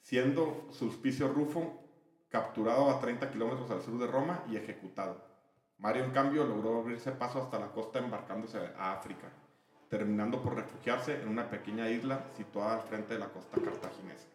[0.01, 1.83] Siendo Suspicio Rufo
[2.29, 5.23] capturado a 30 kilómetros al sur de Roma y ejecutado.
[5.77, 9.31] Mario, en cambio, logró abrirse paso hasta la costa embarcándose a África,
[9.97, 14.27] terminando por refugiarse en una pequeña isla situada al frente de la costa cartaginesa.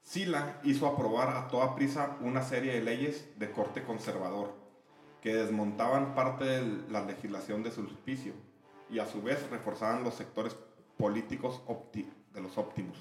[0.00, 4.54] Sila hizo aprobar a toda prisa una serie de leyes de corte conservador
[5.20, 8.32] que desmontaban parte de la legislación de Sulpicio
[8.88, 10.56] y a su vez reforzaban los sectores
[10.96, 11.60] políticos
[12.32, 12.96] de los óptimos.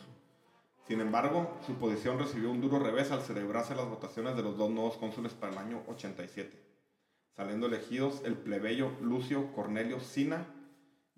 [0.89, 4.69] Sin embargo, su posición recibió un duro revés al celebrarse las votaciones de los dos
[4.69, 6.61] nuevos cónsules para el año 87,
[7.33, 10.45] saliendo elegidos el plebeyo Lucio Cornelio Sina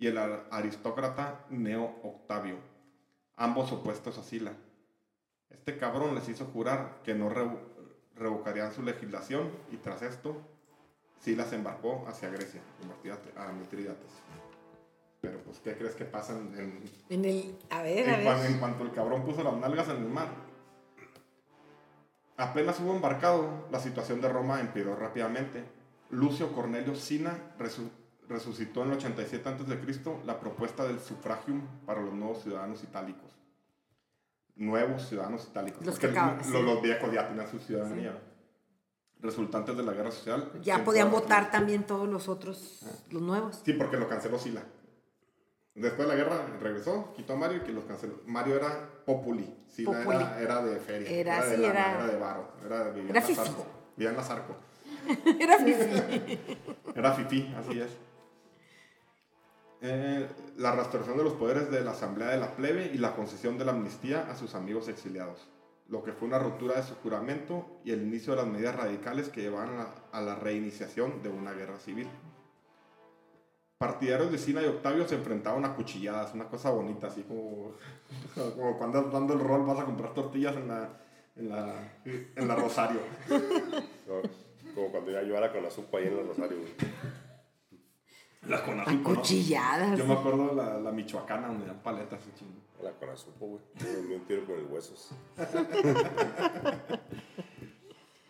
[0.04, 2.58] y el ar- aristócrata Neo Octavio,
[3.38, 4.52] ambos opuestos a Sila.
[5.50, 7.62] Este cabrón les hizo jurar que no revo-
[8.16, 10.36] revocarían su legislación y tras esto,
[11.22, 12.60] Sila se embarcó hacia Grecia,
[13.38, 14.12] a Mitrídates.
[15.22, 17.56] Pero pues, ¿qué crees que pasa en, en- el.
[17.70, 18.52] A ver, a ver.
[18.52, 20.28] en cuanto el cabrón puso las nalgas en el mar?
[22.36, 25.64] Apenas hubo embarcado, la situación de Roma empeoró rápidamente.
[26.10, 27.54] Lucio Cornelio Sina
[28.28, 30.16] resucitó en el 87 a.C.
[30.26, 33.32] la propuesta del sufragium para los nuevos ciudadanos itálicos.
[34.56, 35.86] Nuevos ciudadanos itálicos.
[35.86, 36.62] Los que acaban, los, sí.
[36.62, 38.18] los viejos ya tenían su ciudadanía.
[39.20, 40.52] Resultantes de la guerra social.
[40.62, 43.62] Ya podían votar también todos los otros, los nuevos.
[43.64, 44.64] Sí, porque lo canceló Sila.
[45.76, 48.22] Después de la guerra regresó, quitó a Mario y que los canceló.
[48.28, 49.56] Mario era populi.
[49.68, 50.18] Sila Populi.
[50.18, 51.10] Era, era de feria.
[51.10, 52.52] Era, de sí, lana, era- era de varo.
[52.64, 53.36] Era, Era fifí.
[53.40, 53.66] Lazarco.
[53.96, 54.56] Vivía en Lazarco.
[55.40, 56.40] Era fifi.
[56.96, 57.98] Era fifí, así es.
[59.86, 60.26] Eh,
[60.58, 63.66] la restauración de los poderes de la Asamblea de la Plebe y la concesión de
[63.66, 65.50] la amnistía a sus amigos exiliados.
[65.90, 69.28] lo que fue una ruptura de su juramento y el inicio de las medidas radicales
[69.28, 72.08] que llevaban a, a la reiniciación de una guerra civil.
[73.78, 77.74] Partidarios de Sina y Octavio se enfrentaban a cuchilladas, una cosa bonita, así como,
[78.56, 80.90] como cuando andas dando el rol vas a comprar tortillas en la,
[81.36, 83.02] en la, en la Rosario.
[84.74, 86.58] Como cuando iba yo a la Conazupo ahí en el Rosario.
[86.58, 86.72] güey.
[88.48, 89.16] La A Conazupo, ¿no?
[89.16, 89.98] cuchilladas.
[89.98, 92.60] Yo me acuerdo la, la michoacana donde dan paletas, chingo.
[92.84, 93.62] La Conazupo, güey.
[94.10, 95.12] Me un tiro con el huesos.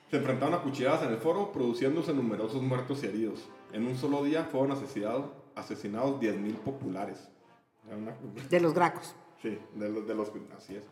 [0.09, 3.43] Se enfrentaron a cuchilladas en el foro, produciéndose numerosos muertos y heridos.
[3.71, 7.27] En un solo día fueron asesinados, asesinados 10.000 populares.
[7.91, 8.15] Una-
[8.49, 9.15] De los gracos.
[9.41, 10.83] Sí, de los, de los así es.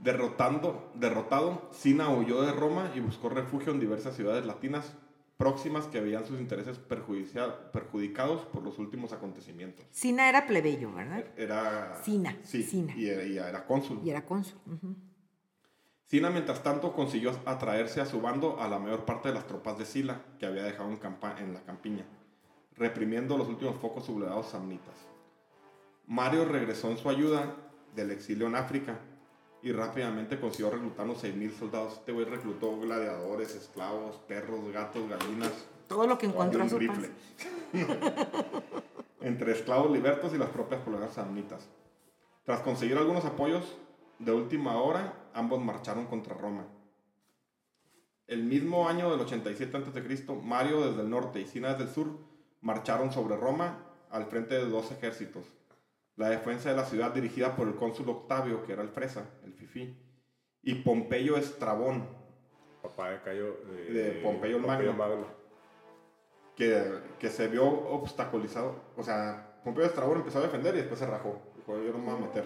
[0.00, 4.94] Derrotando, derrotado, Sina huyó de Roma y buscó refugio en diversas ciudades latinas
[5.38, 9.86] próximas que veían sus intereses perjudicados por los últimos acontecimientos.
[9.92, 11.24] Sina era plebeyo, ¿verdad?
[11.36, 11.94] Era...
[12.02, 12.94] Sina, Sí, Sina.
[12.96, 14.00] Y, era, y era cónsul.
[14.04, 14.58] Y era cónsul.
[16.06, 19.78] Sina, mientras tanto, consiguió atraerse a su bando a la mayor parte de las tropas
[19.78, 20.98] de Sila que había dejado en,
[21.38, 22.04] en la campiña,
[22.74, 24.94] reprimiendo los últimos focos sublevados samnitas.
[26.06, 27.54] Mario regresó en su ayuda
[27.94, 28.98] del exilio en África
[29.62, 31.94] y rápidamente consiguió reclutar unos 6.000 soldados.
[31.94, 35.52] Este güey reclutó gladiadores, esclavos, perros, gatos, gallinas.
[35.88, 37.10] Todo lo que encontró su rifle.
[39.20, 41.68] Entre esclavos libertos y las propias poblaciones samnitas.
[42.44, 43.76] Tras conseguir algunos apoyos
[44.18, 46.66] de última hora, ambos marcharon contra Roma.
[48.26, 52.18] El mismo año del 87 a.C., Mario desde el norte y Sina desde el sur
[52.60, 53.78] marcharon sobre Roma
[54.10, 55.44] al frente de dos ejércitos.
[56.18, 59.54] La defensa de la ciudad dirigida por el cónsul Octavio, que era el fresa, el
[59.54, 59.96] fifí,
[60.62, 62.08] y Pompeyo Estrabón,
[62.82, 63.56] Papá de Cayo.
[63.64, 65.26] De, De Pompeyo el Magno.
[66.56, 68.74] que, que se vio obstaculizado.
[68.96, 71.40] O sea, Pompeyo Estrabón empezó a defender y después se rajó.
[71.56, 72.44] Dijo, yo no me voy a meter.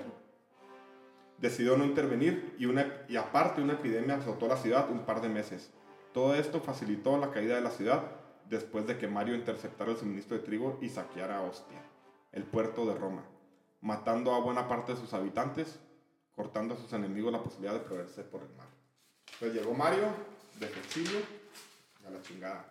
[1.39, 5.31] Decidió no intervenir y, una, y aparte una epidemia azotó la ciudad un par de
[5.31, 5.73] meses.
[6.13, 8.03] Todo esto facilitó la caída de la ciudad
[8.51, 11.81] después de que Mario interceptara el suministro de trigo y saqueara Ostia,
[12.33, 13.25] el puerto de Roma,
[13.83, 15.79] matando a buena parte de sus habitantes,
[16.35, 18.69] cortando a sus enemigos la posibilidad de proveerse por el mar.
[19.35, 20.07] Entonces llegó Mario,
[20.59, 21.19] de su exilio,
[22.07, 22.65] a la chingada.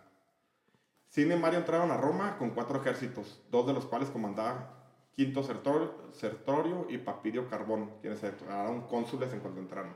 [1.08, 4.78] Sina y Mario entraron a Roma con cuatro ejércitos, dos de los cuales comandaba
[5.14, 9.94] Quinto Sertorio, y Papirio Carbón, quienes se declararon cónsules en cuanto entraron.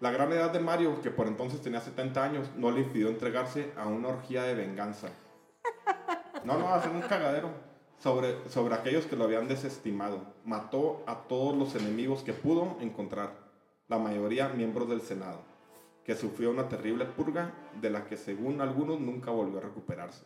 [0.00, 3.72] La gran edad de Mario, que por entonces tenía 70 años, no le impidió entregarse
[3.78, 5.08] a una orgía de venganza.
[6.44, 7.71] No, no, hacer un cagadero
[8.02, 10.20] sobre, sobre aquellos que lo habían desestimado.
[10.44, 13.34] Mató a todos los enemigos que pudo encontrar,
[13.88, 15.40] la mayoría miembros del Senado,
[16.04, 20.24] que sufrió una terrible purga de la que según algunos nunca volvió a recuperarse.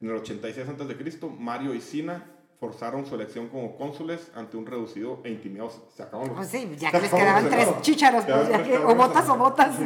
[0.00, 5.20] En el 86 a.C., Mario y Sina forzaron su elección como cónsules ante un reducido
[5.24, 5.70] e intimidado.
[5.94, 8.94] Se acaban los- Pues sí, ya que les quedaban tres chícharos, pues, ya que- o
[8.94, 9.76] botas o botas.
[9.78, 9.84] Sí,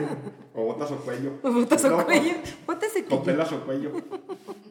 [0.54, 1.32] O botas o cuello.
[1.42, 2.32] O botas o No, cuello.
[2.66, 3.22] Botas Con cuello.
[3.24, 3.92] pelas o cuello.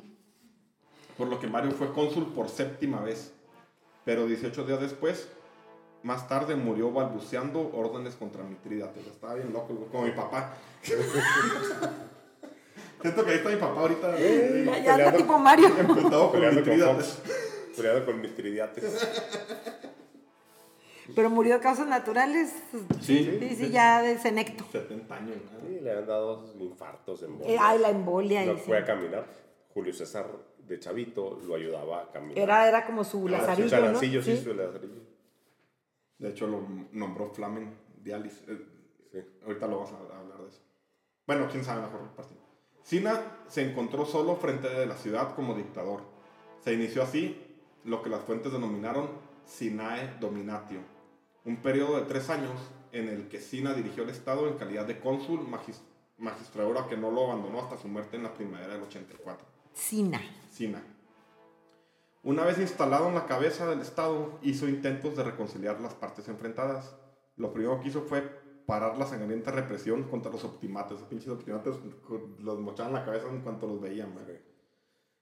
[1.19, 3.33] Por lo que Mario fue cónsul por séptima vez.
[4.05, 5.27] Pero 18 días después,
[6.01, 9.05] más tarde murió balbuceando órdenes contra Mitrídates.
[9.05, 10.53] Estaba bien loco, güey, como mi papá.
[13.01, 14.15] Siento que ahí está mi papá ahorita.
[14.17, 15.67] eh, Ya, Peleando- tipo Mario.
[15.77, 17.05] empezado con Peleando con.
[17.75, 19.07] Peleando Mitridiates.
[21.15, 22.53] Pero murió de causas naturales.
[23.01, 24.63] Sí, Sí, sí, ya de senecto.
[24.71, 25.35] 70 años.
[25.51, 25.67] ¿no?
[25.67, 28.45] Sí, le han dado infartos en Eh, Ay, la embolia.
[28.45, 28.63] No y sí.
[28.67, 29.25] puede caminar.
[29.73, 30.27] Julio César
[30.69, 32.37] de Chavito lo ayudaba a caminar.
[32.37, 33.81] Era, era como su Ah, lazarillo, su ¿no?
[33.81, 34.43] chalancillo, sí, Sí.
[34.43, 35.01] su lazarillo.
[36.19, 36.61] De hecho, lo
[36.91, 38.43] nombró Flamen Dialis.
[38.47, 38.65] Eh,
[39.11, 39.17] Sí.
[39.43, 40.61] Ahorita lo vamos a hablar de eso.
[41.25, 42.39] Bueno, quién sabe mejor partido.
[42.83, 46.01] Sina se encontró solo frente de la ciudad como dictador.
[46.59, 47.35] Se inició así
[47.85, 49.09] lo que las fuentes denominaron
[49.45, 50.79] Sinae Dominatio,
[51.45, 52.51] un periodo de tres años
[52.91, 55.81] en el que Sina dirigió el Estado en calidad de cónsul magis-
[56.19, 59.47] magistradora que no lo abandonó hasta su muerte en la primavera del 84.
[59.73, 60.21] Sina.
[60.51, 60.81] Sina.
[62.23, 66.95] Una vez instalado en la cabeza del Estado, hizo intentos de reconciliar las partes enfrentadas.
[67.37, 68.21] Lo primero que hizo fue
[68.65, 70.99] parar la sangrienta represión contra los optimates.
[70.99, 71.75] Los pinches optimates
[72.39, 74.13] los mochaban la cabeza en cuanto los veían.
[74.13, 74.41] güey.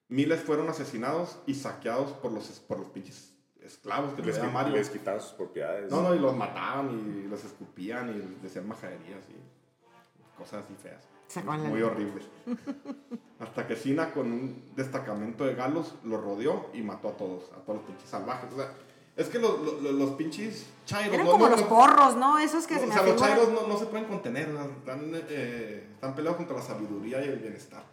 [0.09, 4.73] Miles fueron asesinados y saqueados por los, por los pinches esclavos que Les, Mario.
[4.75, 5.91] les quitaban sus propiedades.
[5.91, 10.73] No, no, y los mataban y los escupían y les decían majaderías y cosas así
[10.75, 11.07] feas.
[11.27, 12.25] Sacaban la- Muy horribles.
[13.39, 17.57] Hasta que Sina con un destacamento de galos lo rodeó y mató a todos, a
[17.63, 18.51] todos los pinches salvajes.
[18.51, 18.71] O sea,
[19.15, 21.13] es que los, los, los pinches chairos...
[21.13, 22.39] Eran no- como no- los porros, ¿no?
[22.39, 25.87] Esos que no, se o sea, los chairos no, no se pueden contener, están, eh,
[25.93, 27.83] están peleados contra la sabiduría y el bienestar.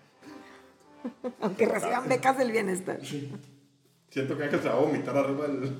[1.41, 2.99] Aunque reciban becas del bienestar.
[3.05, 5.79] Siento que Ángel se va a vomitar arriba del...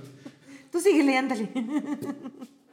[0.71, 1.49] Tú síguele, ándale.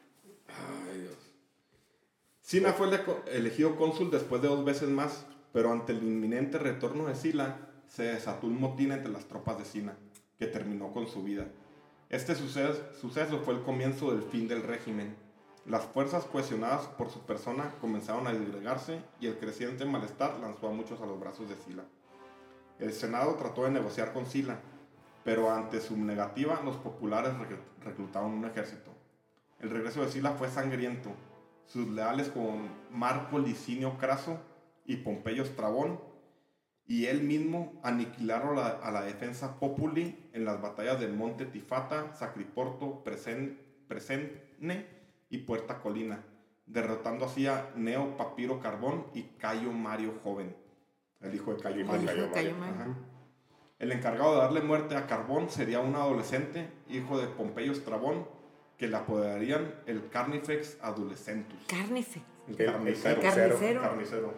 [2.52, 3.00] Sina fue ele-
[3.32, 8.04] elegido cónsul después de dos veces más, pero ante el inminente retorno de Sila, se
[8.04, 9.96] desató un motín entre las tropas de Sina,
[10.38, 11.48] que terminó con su vida.
[12.10, 15.16] Este suceso, fue el comienzo del fin del régimen.
[15.66, 20.72] Las fuerzas cohesionadas por su persona comenzaron a disgregarse y el creciente malestar lanzó a
[20.74, 21.86] muchos a los brazos de Sila.
[22.80, 24.60] El Senado trató de negociar con Sila,
[25.24, 28.92] pero ante su negativa los populares recl- reclutaron un ejército.
[29.62, 31.12] El regreso de Sila fue sangriento.
[31.72, 32.60] Sus leales como
[32.92, 34.40] Marco Licinio Craso
[34.86, 36.00] y Pompeyo Estrabón
[36.86, 42.14] y él mismo aniquilaron la- a la defensa Populi en las batallas de Monte Tifata,
[42.14, 43.58] Sacriporto, Presen-
[43.88, 44.86] Presenne
[45.30, 46.22] y Puerta Colina,
[46.66, 50.54] derrotando así a Neo Papiro Carbón y Cayo Mario Joven,
[51.22, 52.06] el hijo de Cayo Mario.
[52.34, 52.76] Cayo Mario.
[52.76, 52.96] Mario.
[53.80, 58.28] El encargado de darle muerte a Carbón sería un adolescente, hijo de Pompeyo Estrabón,
[58.82, 61.60] que le apodarían el Carnifex Adolescentus.
[61.68, 62.20] Carnife.
[62.48, 63.22] El El- el carnicero.
[63.22, 63.82] carnicero.
[63.84, 64.34] Carnicero.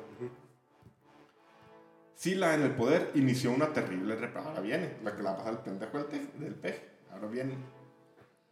[2.13, 4.47] Sila en el poder inició una terrible represión.
[4.49, 6.89] Ahora viene, la que la pasa el pendejo del, peje.
[7.13, 7.55] Ahora viene.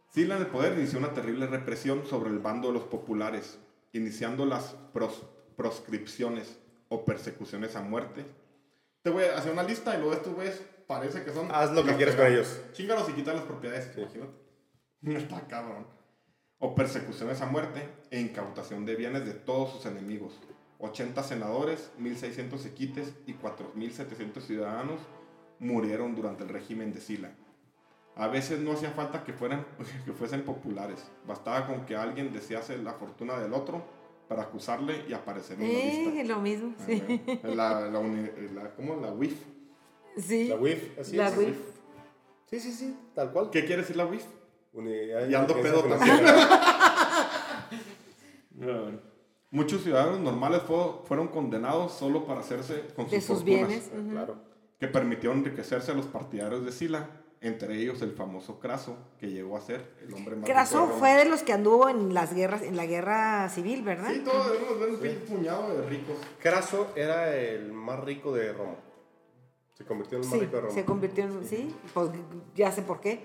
[0.08, 3.58] Sila en el poder inició una terrible represión sobre el bando de los populares,
[3.92, 5.26] iniciando las pros-
[5.56, 8.24] proscripciones o persecuciones a muerte.
[9.02, 11.48] Te voy a hacer una lista y luego estos güeyes parece que son.
[11.52, 12.62] Haz lo que quieras con ellos.
[12.72, 14.41] Chingalos y quitan las propiedades, imagínate.
[15.16, 15.86] Está cabrón.
[16.58, 20.38] O persecuciones a muerte e incautación de bienes de todos sus enemigos.
[20.78, 25.00] 80 senadores, 1.600 equites y 4.700 ciudadanos
[25.58, 27.30] murieron durante el régimen de Sila.
[28.16, 29.64] A veces no hacía falta que, fueran,
[30.04, 31.04] que fuesen populares.
[31.26, 33.84] Bastaba con que alguien desease la fortuna del otro
[34.28, 36.34] para acusarle y aparecer en la Eh, lista.
[36.34, 37.02] lo mismo, Ah, sí.
[37.42, 37.54] bueno.
[37.54, 38.96] La, la, uni- la- ¿Cómo?
[38.96, 39.36] La WIF.
[40.16, 40.48] Sí.
[40.48, 41.36] La WIF, así La es.
[41.38, 41.56] WIF.
[42.46, 43.50] Sí, sí, sí, tal cual.
[43.50, 44.24] ¿Qué quiere decir la WIF?
[44.72, 46.24] Unidad Y ando pedo también.
[49.50, 53.90] Muchos ciudadanos normales fue- fueron condenados solo para hacerse con sus, De sus fortunas, bienes.
[53.94, 54.10] Ah, ujú.
[54.10, 54.36] Claro.
[54.80, 57.08] que permitió enriquecerse a los partidarios de Sila,
[57.40, 61.12] entre ellos el famoso Craso, que llegó a ser el hombre más rico Craso fue
[61.16, 64.10] de los que anduvo en las guerras, en la guerra civil, ¿verdad?
[64.12, 66.16] Sí, todos debemos ver un pinche puñado de ricos.
[66.40, 68.76] Craso era el más rico de Roma.
[69.74, 70.74] Se convirtió en el más Sí, rico de Roma.
[70.74, 71.44] se convirtió en.
[71.46, 72.10] Sí, pues
[72.54, 73.20] ya sé por qué.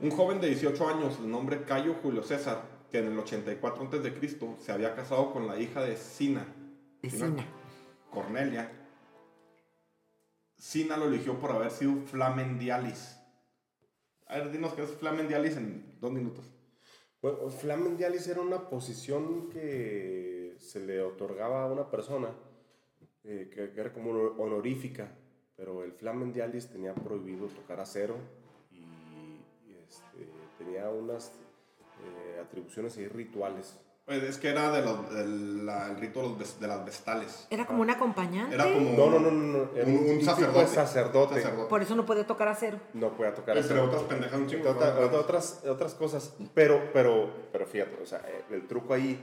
[0.00, 4.38] Un joven de 18 años, de nombre Cayo Julio César, que en el 84 a.C.
[4.60, 6.46] se había casado con la hija de Sina,
[7.02, 7.44] Vecina.
[8.10, 8.70] Cornelia.
[10.56, 13.16] Sina lo eligió por haber sido flamendialis.
[14.26, 16.44] A ver, dinos qué es flamendialis en dos minutos.
[17.20, 22.28] Bueno, Flamen Dialis era una posición que se le otorgaba a una persona,
[23.22, 25.10] eh, que, que era como honor- honorífica,
[25.56, 28.16] pero el Flamen Dialis tenía prohibido tocar acero
[29.94, 30.28] este,
[30.58, 31.32] tenía unas
[32.02, 33.78] eh, atribuciones ahí rituales.
[34.04, 36.84] Pues es que era de los, del la- el rito de, los ves- de las
[36.84, 37.46] vestales.
[37.48, 38.54] Era como un acompañante.
[38.54, 40.66] Era como No, no, no, no, no, era un, un un sacerdote.
[40.66, 41.34] sacerdote.
[41.40, 41.70] Sacerdote.
[41.70, 42.78] Por eso no puede tocar acero.
[42.92, 43.86] No podía tocar Entre acero.
[43.88, 44.68] otras pendejas un chingo.
[44.68, 46.36] Otra- otras, otras cosas.
[46.52, 49.18] Pero, pero, pero fíjate, o sea, eh, el truco ahí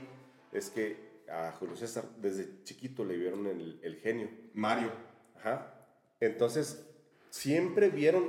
[0.50, 4.28] es que a Julio César desde chiquito le vieron el, el genio.
[4.54, 4.90] Mario.
[5.38, 5.74] Ajá.
[6.18, 6.84] Entonces,
[7.30, 8.24] siempre vieron,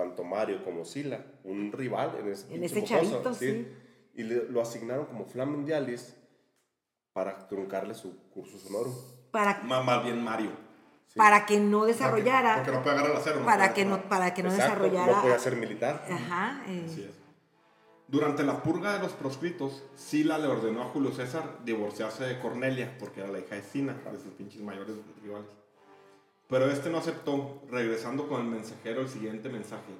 [0.00, 3.68] tanto Mario como Sila, un rival en ese, En ese chavito, sí.
[4.14, 6.16] Y le- lo asignaron como Flamen Dialis
[7.12, 8.94] para truncarle su cursus honorum.
[9.30, 10.50] Para, Más bien Mario.
[11.06, 11.18] Sí.
[11.18, 12.56] para que no desarrollara.
[12.56, 13.44] Porque no puede agarrar el acero.
[13.44, 15.12] para, puede que no, para que no Exacto, desarrollara.
[15.16, 16.06] No podía ser militar.
[16.10, 16.62] Ajá.
[16.68, 17.14] eh, Así es.
[18.08, 22.96] Durante la purga de los proscritos, Sila le ordenó a Julio César divorciarse de Cornelia,
[22.98, 25.48] porque era la hija de Sina, de sus pinches mayores rivales.
[26.50, 29.92] Pero este no aceptó, regresando con el mensajero el siguiente mensaje.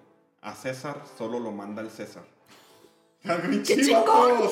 [0.43, 2.25] A César solo lo manda el César.
[3.23, 4.51] ¡Qué chingón!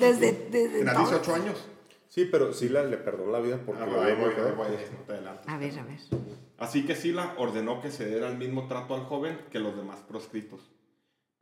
[0.00, 1.20] Desde, desde Tenía entonces.
[1.20, 1.68] 18 años.
[2.08, 4.56] Sí, pero Sila le perdonó la vida porque Ah, lo ahí voy, joven.
[4.56, 5.46] voy, no te adelantes.
[5.48, 5.98] A ver, a ver.
[6.58, 9.98] Así que Sila ordenó que se diera el mismo trato al joven que los demás
[10.08, 10.60] proscritos.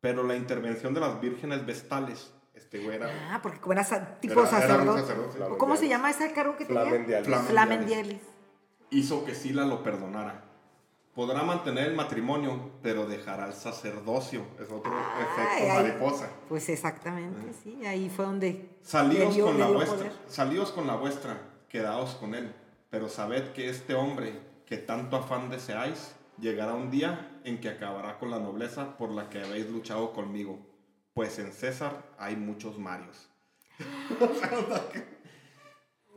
[0.00, 3.08] Pero la intervención de las vírgenes vestales, este güey era...
[3.32, 3.84] Ah, porque como era
[4.20, 5.00] tipo era- era un sacerdote.
[5.02, 5.42] sacerdote.
[5.44, 6.84] ¿O ¿Cómo se llama ese cargo que tenía?
[7.46, 8.20] Flamen Dialis.
[8.90, 10.42] Hizo que Sila lo perdonara.
[11.14, 14.42] Podrá mantener el matrimonio, pero dejará el sacerdocio.
[14.60, 15.68] Es otro efecto ay.
[15.68, 16.28] mariposa.
[16.48, 17.86] Pues exactamente, sí.
[17.86, 18.68] Ahí fue donde.
[18.82, 20.12] Salíos dio- con la vuestra, poder.
[20.28, 21.38] salíos con la vuestra,
[21.70, 22.52] quedaos con él.
[22.90, 28.18] Pero sabed que este hombre, que tanto afán deseáis, llegará un día en que acabará
[28.18, 30.58] con la nobleza por la que habéis luchado conmigo.
[31.14, 33.30] Pues en César hay muchos Marios.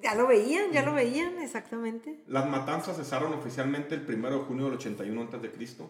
[0.02, 2.24] Ya lo veían, ya lo veían, exactamente.
[2.28, 5.90] Las matanzas cesaron oficialmente el 1 de junio del 81 a.C.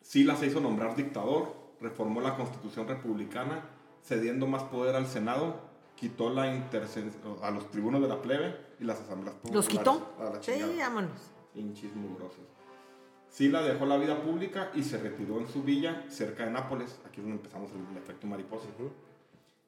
[0.00, 3.68] Sila se hizo nombrar dictador, reformó la constitución republicana,
[4.02, 6.44] cediendo más poder al Senado quitó la
[7.42, 9.68] a los tribunos de la plebe y las asambleas ¿Los populares.
[9.68, 10.14] quitó?
[10.20, 11.32] A la Sí, vámonos.
[11.54, 12.44] Hinchis mugrosos.
[13.28, 17.00] Sila dejó la vida pública y se retiró en su villa cerca de Nápoles.
[17.06, 18.68] Aquí es donde empezamos el, efecto mariposa.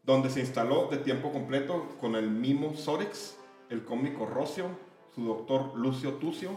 [0.09, 3.37] Donde se instaló de tiempo completo con el mimo Sorex,
[3.69, 4.65] el cómico Rocio,
[5.15, 6.53] su doctor Lucio Tucio,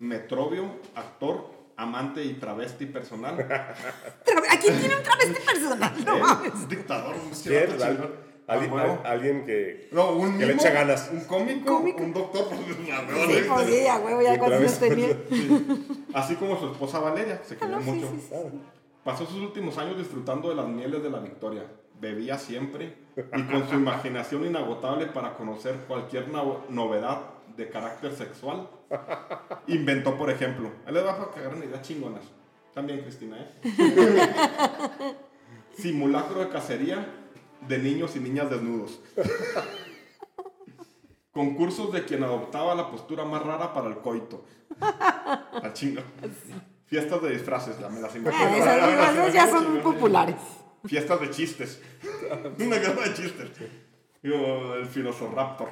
[0.00, 1.46] Metrobio, actor,
[1.78, 3.38] amante y travesti personal.
[4.50, 6.52] Aquí tiene un travesti personal, no mames.
[6.52, 7.14] Un dictador,
[8.46, 9.88] alguien, Ah, al- alguien que...
[9.90, 11.08] No, un que le echa ganas.
[11.10, 12.02] Un cómico, Un cómico.
[12.02, 12.48] un doctor.
[12.50, 12.58] pues,
[13.38, 14.88] Sí, pues sí, a huevo, ya travesti.
[14.90, 15.16] tenía.
[16.12, 18.08] Así como su esposa Valeria, se Ah, querían no, sí, mucho.
[18.10, 18.60] sí, sí.
[19.02, 21.62] Pasó sus últimos años disfrutando de las mieles de la victoria.
[22.00, 27.20] Bebía siempre y con su imaginación inagotable para conocer cualquier no- novedad
[27.56, 28.68] de carácter sexual,
[29.68, 32.24] inventó, por ejemplo, ahí les va a cagar una idea chingonas.
[32.74, 33.60] También, Cristina, ¿eh?
[35.78, 37.06] Simulacro de cacería
[37.68, 39.00] de niños y niñas desnudos.
[41.32, 44.44] Concursos de quien adoptaba la postura más rara para el coito.
[44.80, 46.02] La chinga.
[46.86, 48.14] Fiestas de disfraces, ya me las.
[48.14, 50.36] Ah, esas, Ya me las esas ya son muy populares.
[50.86, 51.80] Fiestas de chistes.
[52.58, 53.50] Una guerra de chistes.
[54.22, 55.68] Digo, el Filosoraptor.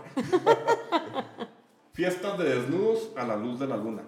[1.93, 4.03] Fiestas de desnudos a la luz de la luna.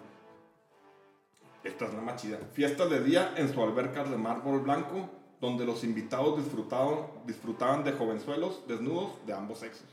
[1.62, 2.38] Esta es la más chida.
[2.52, 5.08] Fiestas de día en su alberca de mármol blanco,
[5.40, 9.86] donde los invitados disfrutaban, disfrutaban de jovenzuelos desnudos de ambos sexos.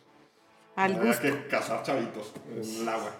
[0.76, 1.22] Al Había gusto.
[1.24, 3.12] que cazar chavitos en el agua.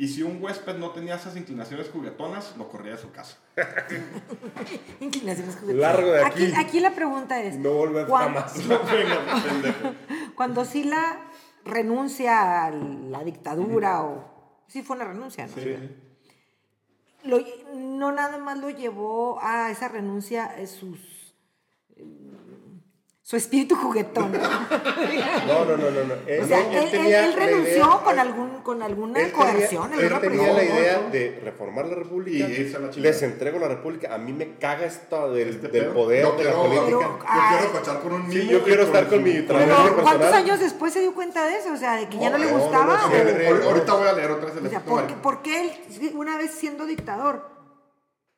[0.00, 3.36] Y si un huésped no tenía esas inclinaciones juguetonas, lo corría de su casa.
[5.00, 5.92] Inclinaciones juguetonas.
[5.94, 6.44] Largo de aquí.
[6.46, 6.54] aquí.
[6.56, 8.54] Aquí la pregunta es, No volver ¿cuán- jamás.
[8.68, 9.94] Venga, pendejo.
[10.36, 11.18] cuando Sila
[11.64, 14.62] renuncia a la dictadura o...
[14.68, 15.52] Sí fue una renuncia, ¿no?
[17.24, 17.44] Lo-
[17.74, 21.34] no nada más lo llevó a esa renuncia eh, sus...
[21.96, 22.04] eh,
[23.22, 24.32] su espíritu juguetón.
[25.48, 26.04] No, no, no, no.
[26.04, 26.14] no.
[26.26, 29.18] Él, O sea, él él, él- tenía él la renunció idea- con, algún, con alguna
[29.22, 31.10] Él coerción, tenía, él alguna tenía la idea ¿no?
[31.10, 32.46] de reformar la república.
[32.50, 34.14] Y la les entrego la república.
[34.14, 36.86] A mí me caga esto del, Este del poder Yo de la quiero- política.
[36.90, 38.50] Pero- Yo quiero cochar con un Sí, niño.
[38.50, 40.02] yo quiero estar con mi trabajo Pero personal.
[40.04, 41.72] ¿cuántos años después se dio cuenta de eso?
[41.72, 42.94] O sea, de que ya no, le No, no, gustaba.
[42.98, 45.22] no, sí, Ahorita voy a leer otra vez el o sea, efecto ¿por, qué- mariposa.
[45.22, 47.57] por qué él, una vez siendo dictador?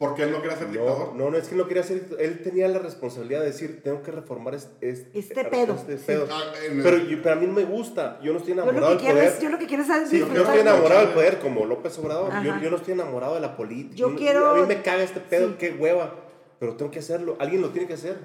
[0.01, 1.15] Porque él no quería ser No, dictador.
[1.15, 2.17] no, no, es que no quería ser.
[2.19, 6.05] Él tenía la responsabilidad de decir, tengo que reformar es- es- Este pedo, este sí.
[6.07, 6.27] pedo.
[6.31, 6.41] Ah,
[6.83, 8.19] Pero, yo- pero a mí no me gusta.
[8.23, 9.25] Yo no estoy enamorado del poder.
[9.25, 11.99] es, yo lo que quiero es Sí, yo no estoy enamorado del poder como López
[11.99, 12.33] Obrador.
[12.43, 13.95] Yo, yo no estoy enamorado de la política.
[13.95, 15.55] Yo no- quiero- A mí me caga este pedo, Sí.
[15.59, 16.15] qué hueva.
[16.59, 17.37] Pero tengo que hacerlo.
[17.39, 18.17] Alguien lo tiene que hacer.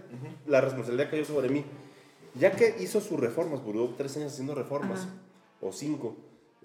[0.48, 1.66] La responsabilidad cayó sobre mí.
[2.36, 5.10] Ya que hizo sus reformas, duró tres años haciendo reformas, Ajá.
[5.60, 6.16] o cinco,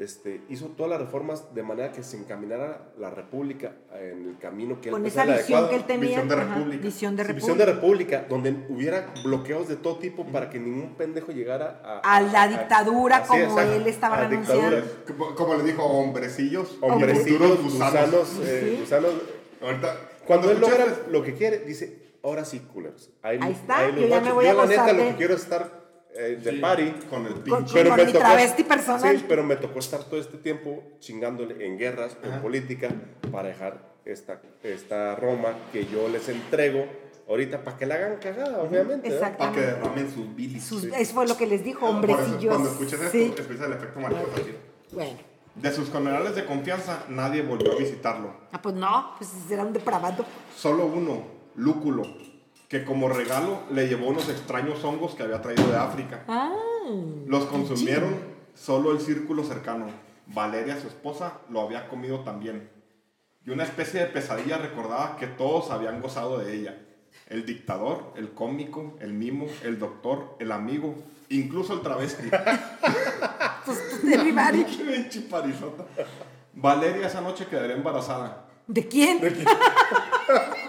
[0.01, 4.81] este, hizo todas las reformas de manera que se encaminara la república en el camino
[4.81, 5.69] que él con esa visión adecuado.
[5.71, 6.09] que él tenía.
[6.09, 6.83] Visión de ajá, república.
[6.83, 7.47] Visión de Sí, república.
[7.47, 12.17] visión de república, donde hubiera bloqueos de todo tipo para que ningún pendejo llegara a...
[12.17, 14.83] A la dictadura como exacto, él estaba a renunciando.
[15.07, 16.79] Como, como le dijo, hombrecillos.
[16.81, 18.81] Hombrecillos, futuros gusanos, eh, Sí.
[18.81, 19.11] gusanos.
[19.63, 19.97] Ahorita,
[20.27, 23.11] Cuando él logra lo que quiere, dice, ahora sí, culeros.
[23.23, 25.43] Ahí está, los yo ya me voy a Yo la neta lo que quiero es
[25.43, 25.80] estar
[26.15, 26.93] eh, de Sí, party.
[27.09, 27.73] Con el Con- pinche.
[27.75, 29.19] Pero con me mi tocó, travesti personal.
[29.19, 32.89] Sí, pero me tocó estar todo este tiempo chingándole en guerras, en política,
[33.31, 36.87] para dejar esta, esta Roma que yo les entrego
[37.29, 39.09] ahorita para que la hagan cagada, obviamente.
[39.09, 39.39] Exacto.
[39.39, 40.65] Para que derramen sus bilis.
[40.65, 40.91] Sus- Sí.
[40.97, 42.47] Eso fue lo que les dijo, hombrecillos.
[42.55, 43.33] Cuando escuches esto, Sí.
[43.39, 44.37] escucha el efecto mariposa.
[44.45, 44.59] chido.
[44.93, 45.19] Bueno.
[45.55, 48.33] De sus generales de confianza, nadie volvió a visitarlo.
[48.53, 50.25] Ah, pues no, pues será un depravado.
[50.57, 51.25] Solo uno,
[51.57, 52.05] Lúculo,
[52.71, 56.23] que como regalo le llevó unos extraños hongos que había traído de África.
[56.29, 56.55] Ah.
[57.27, 58.15] Los consumieron
[58.55, 59.87] solo el círculo cercano.
[60.29, 62.71] Valeria, su esposa, lo había comido también.
[63.45, 66.79] Y una especie de pesadilla recordaba que todos habían gozado de ella.
[67.27, 70.95] El dictador, el cómico, el mimo, el doctor, el amigo,
[71.29, 72.31] incluso el travesti.
[73.67, 74.17] Pues, pues, de.
[76.55, 78.49] Valeria esa noche quedaría embarazada.
[78.67, 79.21] ¿De quién?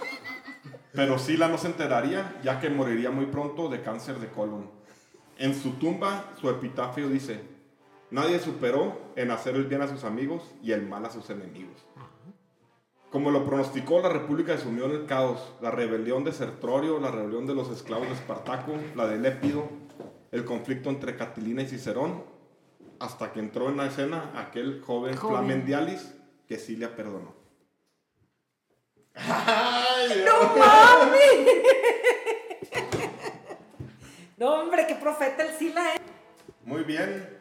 [0.93, 4.69] Pero Sila no se enteraría, ya que moriría muy pronto de cáncer de colon.
[5.37, 7.41] En su tumba, su epitafio dice,
[8.09, 11.85] nadie superó en hacer el bien a sus amigos y el mal a sus enemigos.
[13.09, 17.11] Como lo pronosticó, la República se unió en el caos, la rebelión de Sertorio, la
[17.11, 19.67] rebelión de los esclavos de Espartaco, la de Lépido,
[20.31, 22.23] el conflicto entre Catilina y Cicerón,
[22.99, 25.37] hasta que entró en la escena aquel joven, Joven.
[25.37, 26.13] Flamendialis
[26.47, 27.40] que Silia perdonó.
[29.15, 31.47] ¡No mames!
[34.37, 35.99] No, hombre, qué profeta el Sila, ¿eh?
[36.63, 37.37] Muy bien,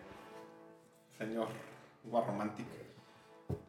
[1.16, 1.48] señor
[2.04, 2.68] Guarromántico.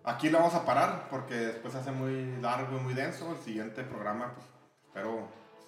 [0.03, 3.31] Aquí lo vamos a parar porque después se hace muy largo y muy denso.
[3.31, 4.45] El siguiente programa, pues,
[4.87, 5.27] espero,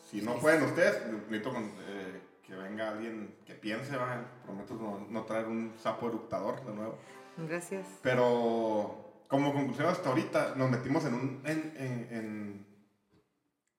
[0.09, 4.25] si no pueden ustedes, necesito con- eh, que venga alguien que piense, ¿va?
[4.43, 6.97] prometo no, no traer un sapo eructador de nuevo.
[7.37, 7.87] Gracias.
[8.01, 9.02] Pero
[9.33, 12.67] como conclusión hasta ahorita nos metimos en un, en, en, en,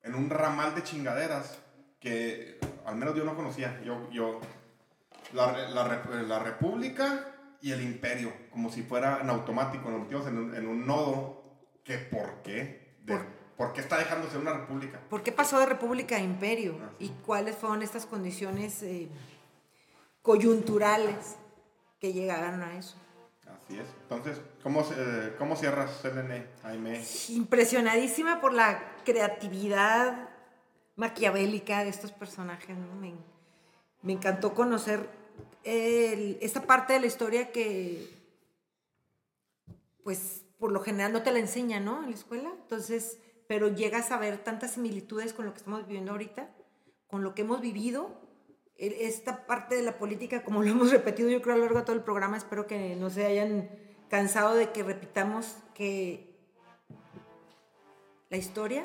[0.03, 1.57] en un ramal de chingaderas
[2.01, 3.81] que al menos yo no conocía.
[3.85, 4.41] Yo, yo
[5.33, 10.39] la, la, la república y el imperio, como si fuera en automático, nos metimos en
[10.39, 11.45] un, en un nodo
[11.85, 13.27] que por qué, de- Por-
[13.57, 14.99] por qué está dejando de ser una república.
[15.09, 16.75] ¿Por qué pasó de república a imperio?
[16.83, 16.91] Ajá.
[16.99, 19.09] ¿Y cuáles fueron estas condiciones eh,
[20.21, 21.37] coyunturales
[22.01, 22.97] que llegaron a eso?
[23.65, 23.87] Así es.
[24.03, 27.03] Entonces, ¿cómo, se- cómo cierras, Selene, Jaime?
[27.31, 30.29] Impresionadísima por la creatividad
[30.97, 32.77] maquiavélica de estos personajes.
[32.77, 32.95] ¿no?
[33.01, 33.15] Me,
[34.03, 35.09] me encantó conocer
[35.65, 38.09] el- esta parte de la historia que,
[40.03, 42.03] pues, por lo general no te la enseñan, ¿no?
[42.05, 42.51] En la escuela.
[42.63, 43.19] Entonces,
[43.49, 46.49] pero llegas a ver tantas similitudes con lo que estamos viviendo ahorita,
[47.09, 48.11] con lo que hemos vivido.
[48.77, 51.85] Esta parte de la política, como lo hemos repetido yo creo a lo largo de
[51.85, 53.71] todo el programa, espero que no se hayan
[54.11, 56.35] cansado de que repitamos que
[58.31, 58.85] la historia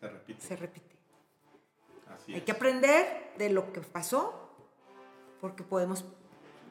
[0.00, 0.40] Se repite.
[0.40, 0.96] se repite.
[2.14, 2.44] Así Hay es.
[2.44, 4.48] que aprender de lo que pasó
[5.40, 6.04] porque podemos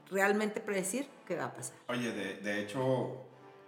[0.09, 1.75] realmente predecir qué va a pasar.
[1.89, 3.17] Oye, de, de hecho,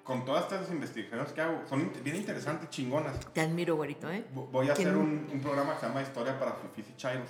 [0.03, 3.19] con todas estas investigaciones que hago, son bien interesantes, chingonas.
[3.33, 4.25] Te admiro, güerito, ¿eh?
[4.33, 6.95] Vo- Voy a Que hacer un, un programa que se llama Historia para Fifis y
[6.95, 7.29] Chairos.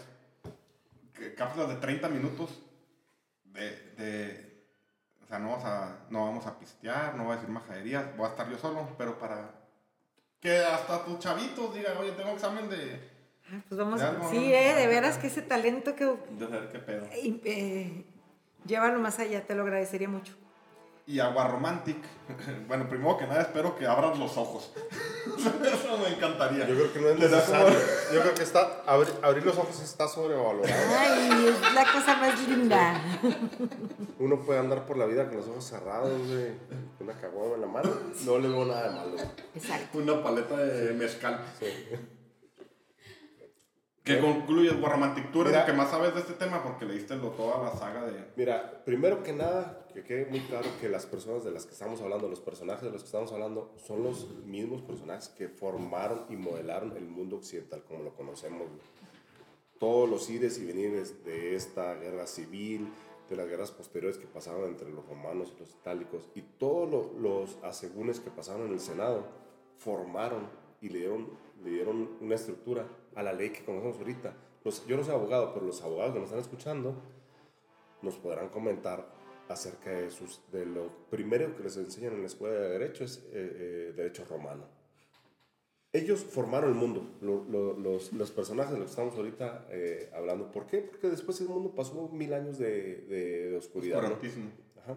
[1.38, 2.62] Cápsulas de 30 minutos
[3.46, 4.54] de, de-
[5.24, 8.28] O sea, no vamos, a, no vamos a pistear, no voy a decir majaderías, voy
[8.28, 9.52] a estar yo solo, pero para
[10.40, 13.00] que hasta tus chavitos digan, oye, tengo examen de...
[13.52, 16.46] Ah, Pues vamos, no, sí, no, eh, de no, veras que ese talento que de
[16.48, 17.06] saber qué pedo.
[17.12, 18.06] eh, eh,
[18.66, 20.36] llévalo más allá, te lo agradecería mucho.
[21.06, 21.98] Y Agua Romantic.
[22.68, 24.72] Bueno, primero que nada, espero que abras los ojos.
[25.38, 26.68] Eso me encantaría.
[26.68, 27.78] Yo creo que no es necesario.
[28.14, 30.74] Yo creo que está, abrir, abrir los ojos está sobrevalorado.
[30.98, 33.02] Ay, es la cosa más linda.
[34.20, 36.54] Uno puede andar por la vida con los ojos cerrados, güey,
[36.98, 37.90] con una caguama en la mano.
[38.26, 39.16] No le veo nada de malo.
[39.54, 39.98] Exacto.
[39.98, 41.40] Una paleta de mezcal.
[41.60, 41.68] Sí.
[44.04, 45.32] Que concluyes, Guarromantic.
[45.32, 45.62] Tú eres Mira.
[45.66, 48.26] el que más sabes de este tema porque leíste lo, toda la saga de.
[48.36, 52.02] Mira, primero que nada, que quede muy claro que las personas de las que estamos
[52.02, 56.36] hablando, los personajes de los que estamos hablando, son los mismos personajes que formaron y
[56.36, 58.68] modelaron el mundo occidental como lo conocemos.
[59.80, 62.90] Todos los ires y venires de esta guerra civil,
[63.30, 67.14] de las guerras posteriores que pasaron entre los romanos y los itálicos, y todos lo-
[67.20, 69.26] los asegúnes que pasaron en el Senado,
[69.78, 70.48] formaron
[70.82, 71.30] y le dieron,
[71.64, 72.86] le dieron una estructura
[73.16, 74.36] a la ley que conocemos ahorita.
[74.64, 76.96] Los- yo no soy abogado, pero los abogados que nos están escuchando
[78.02, 79.08] nos podrán comentar
[79.50, 83.18] acerca de, sus, de lo primero que les enseñan en la escuela de Derecho es
[83.18, 84.66] eh, eh, Derecho Romano.
[85.92, 90.10] Ellos formaron el mundo, lo- lo- los, los personajes de los que estamos ahorita eh,
[90.16, 90.52] hablando.
[90.52, 90.80] ¿Por qué?
[90.80, 93.98] Porque después el mundo pasó mil años de, de- de oscuridad.
[94.10, 94.16] ¿no?
[94.82, 94.96] Ajá.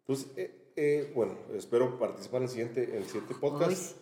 [0.00, 3.96] Entonces, eh, eh, bueno, espero participar en el siguiente, en el siguiente podcast.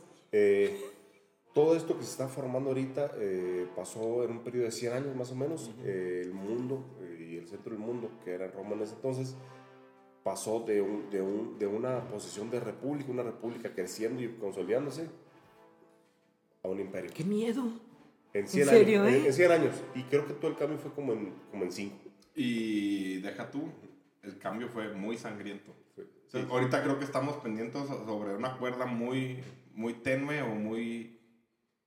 [1.54, 5.14] Todo esto que se está formando ahorita eh, pasó en un periodo de 100 años
[5.16, 5.70] más o menos.
[5.84, 9.36] Eh, el mundo eh, y el centro del mundo, que era Roma en ese entonces,
[10.24, 15.08] pasó de, un- de, un- de una posición de república, una república creciendo y consolidándose,
[16.64, 17.10] a un imperio.
[17.14, 17.62] Qué miedo.
[18.32, 19.14] En 100 serio, años.
[19.14, 19.18] eh?
[19.20, 19.74] En, en 100 años.
[19.94, 21.94] Y creo que todo el cambio fue como en, como en 5.
[22.34, 23.68] Y deja tú,
[24.24, 25.72] el cambio fue muy sangriento.
[25.94, 26.02] Sí.
[26.26, 29.38] O sea, Ahorita creo que estamos pendientes so- sobre una cuerda muy,
[29.72, 31.20] muy tenue o muy.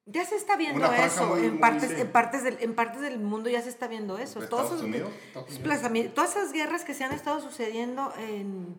[0.09, 1.25] Ya se está viendo eso.
[1.27, 4.17] muy- en, muy, partes, en, partes del, en partes del mundo ya se está viendo
[4.17, 4.39] eso.
[4.39, 5.09] de Todos esos Unidos.
[6.15, 8.75] Todas esas guerras que se han estado sucediendo en,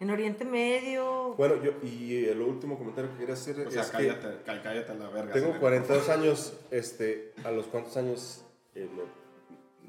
[0.00, 1.34] en Oriente Medio.
[1.36, 4.42] Bueno, yo, y eh, lo último comentario que quería hacer O sea, es que cállate,
[4.44, 5.32] cá- cállate a la verga.
[5.34, 5.60] tengo Selena.
[5.60, 6.54] 42 años.
[6.70, 8.42] Este, ¿A los cuántos años
[8.74, 9.24] eh, me-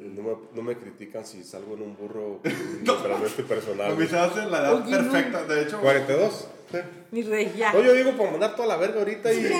[0.09, 2.41] no, me, no me critican si salgo en un burro
[2.83, 2.97] no
[3.47, 3.95] personal?
[3.97, 5.43] Me hace la edad Oye, perfecta.
[5.45, 6.49] De hecho, 42.
[6.71, 6.77] Sí.
[7.11, 7.71] Mi rey, ya.
[7.73, 9.55] No, yo digo para mandar toda la verga ahorita y este,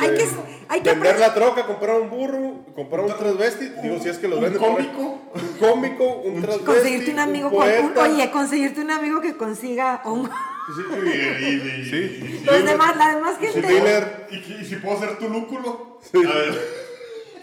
[0.00, 0.28] Hay que-
[0.68, 4.28] hay que vender la troca, comprar un burro, comprar un transvesti, digo si es que
[4.28, 4.86] los un venden por ahí.
[4.94, 5.20] cómico.
[5.34, 10.02] un cómico, un transvesti, conseguirte un amigo con un, oye, conseguirte un amigo que consiga
[10.04, 14.76] un Sí, y, y- y- y- los demás, la demás Sí, gente, y, y si
[14.76, 15.98] puedo ser tu lúculo.
[16.14, 16.80] A ver.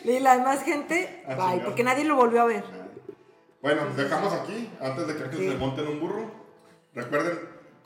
[0.06, 2.64] y la demás gente, Ah, bye, porque nadie lo volvió a ver.
[3.62, 5.50] Bueno, dejamos aquí antes de que Sí.
[5.50, 6.32] se monte en un burro.
[6.96, 7.38] Recuerden,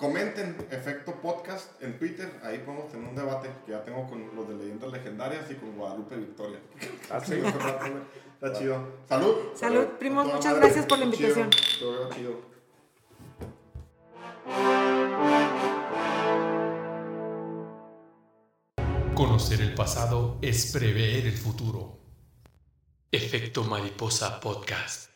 [0.01, 2.27] comenten Efecto Podcast en Twitter.
[2.43, 5.77] Ahí podemos tener un debate que ya tengo con los de Leyendas Legendarias y con
[5.77, 6.59] Guadalupe Victoria.
[7.11, 7.19] Ah.
[8.41, 8.83] Está chido.
[9.07, 9.35] Salud.
[9.53, 10.59] Salud, primos, muchas madre.
[10.61, 11.27] gracias por la Chido.
[11.27, 11.49] invitación.
[11.79, 12.51] Todo chido.
[19.13, 21.99] Conocer el pasado es prever el futuro.
[23.11, 25.10] Efecto Mariposa Podcast.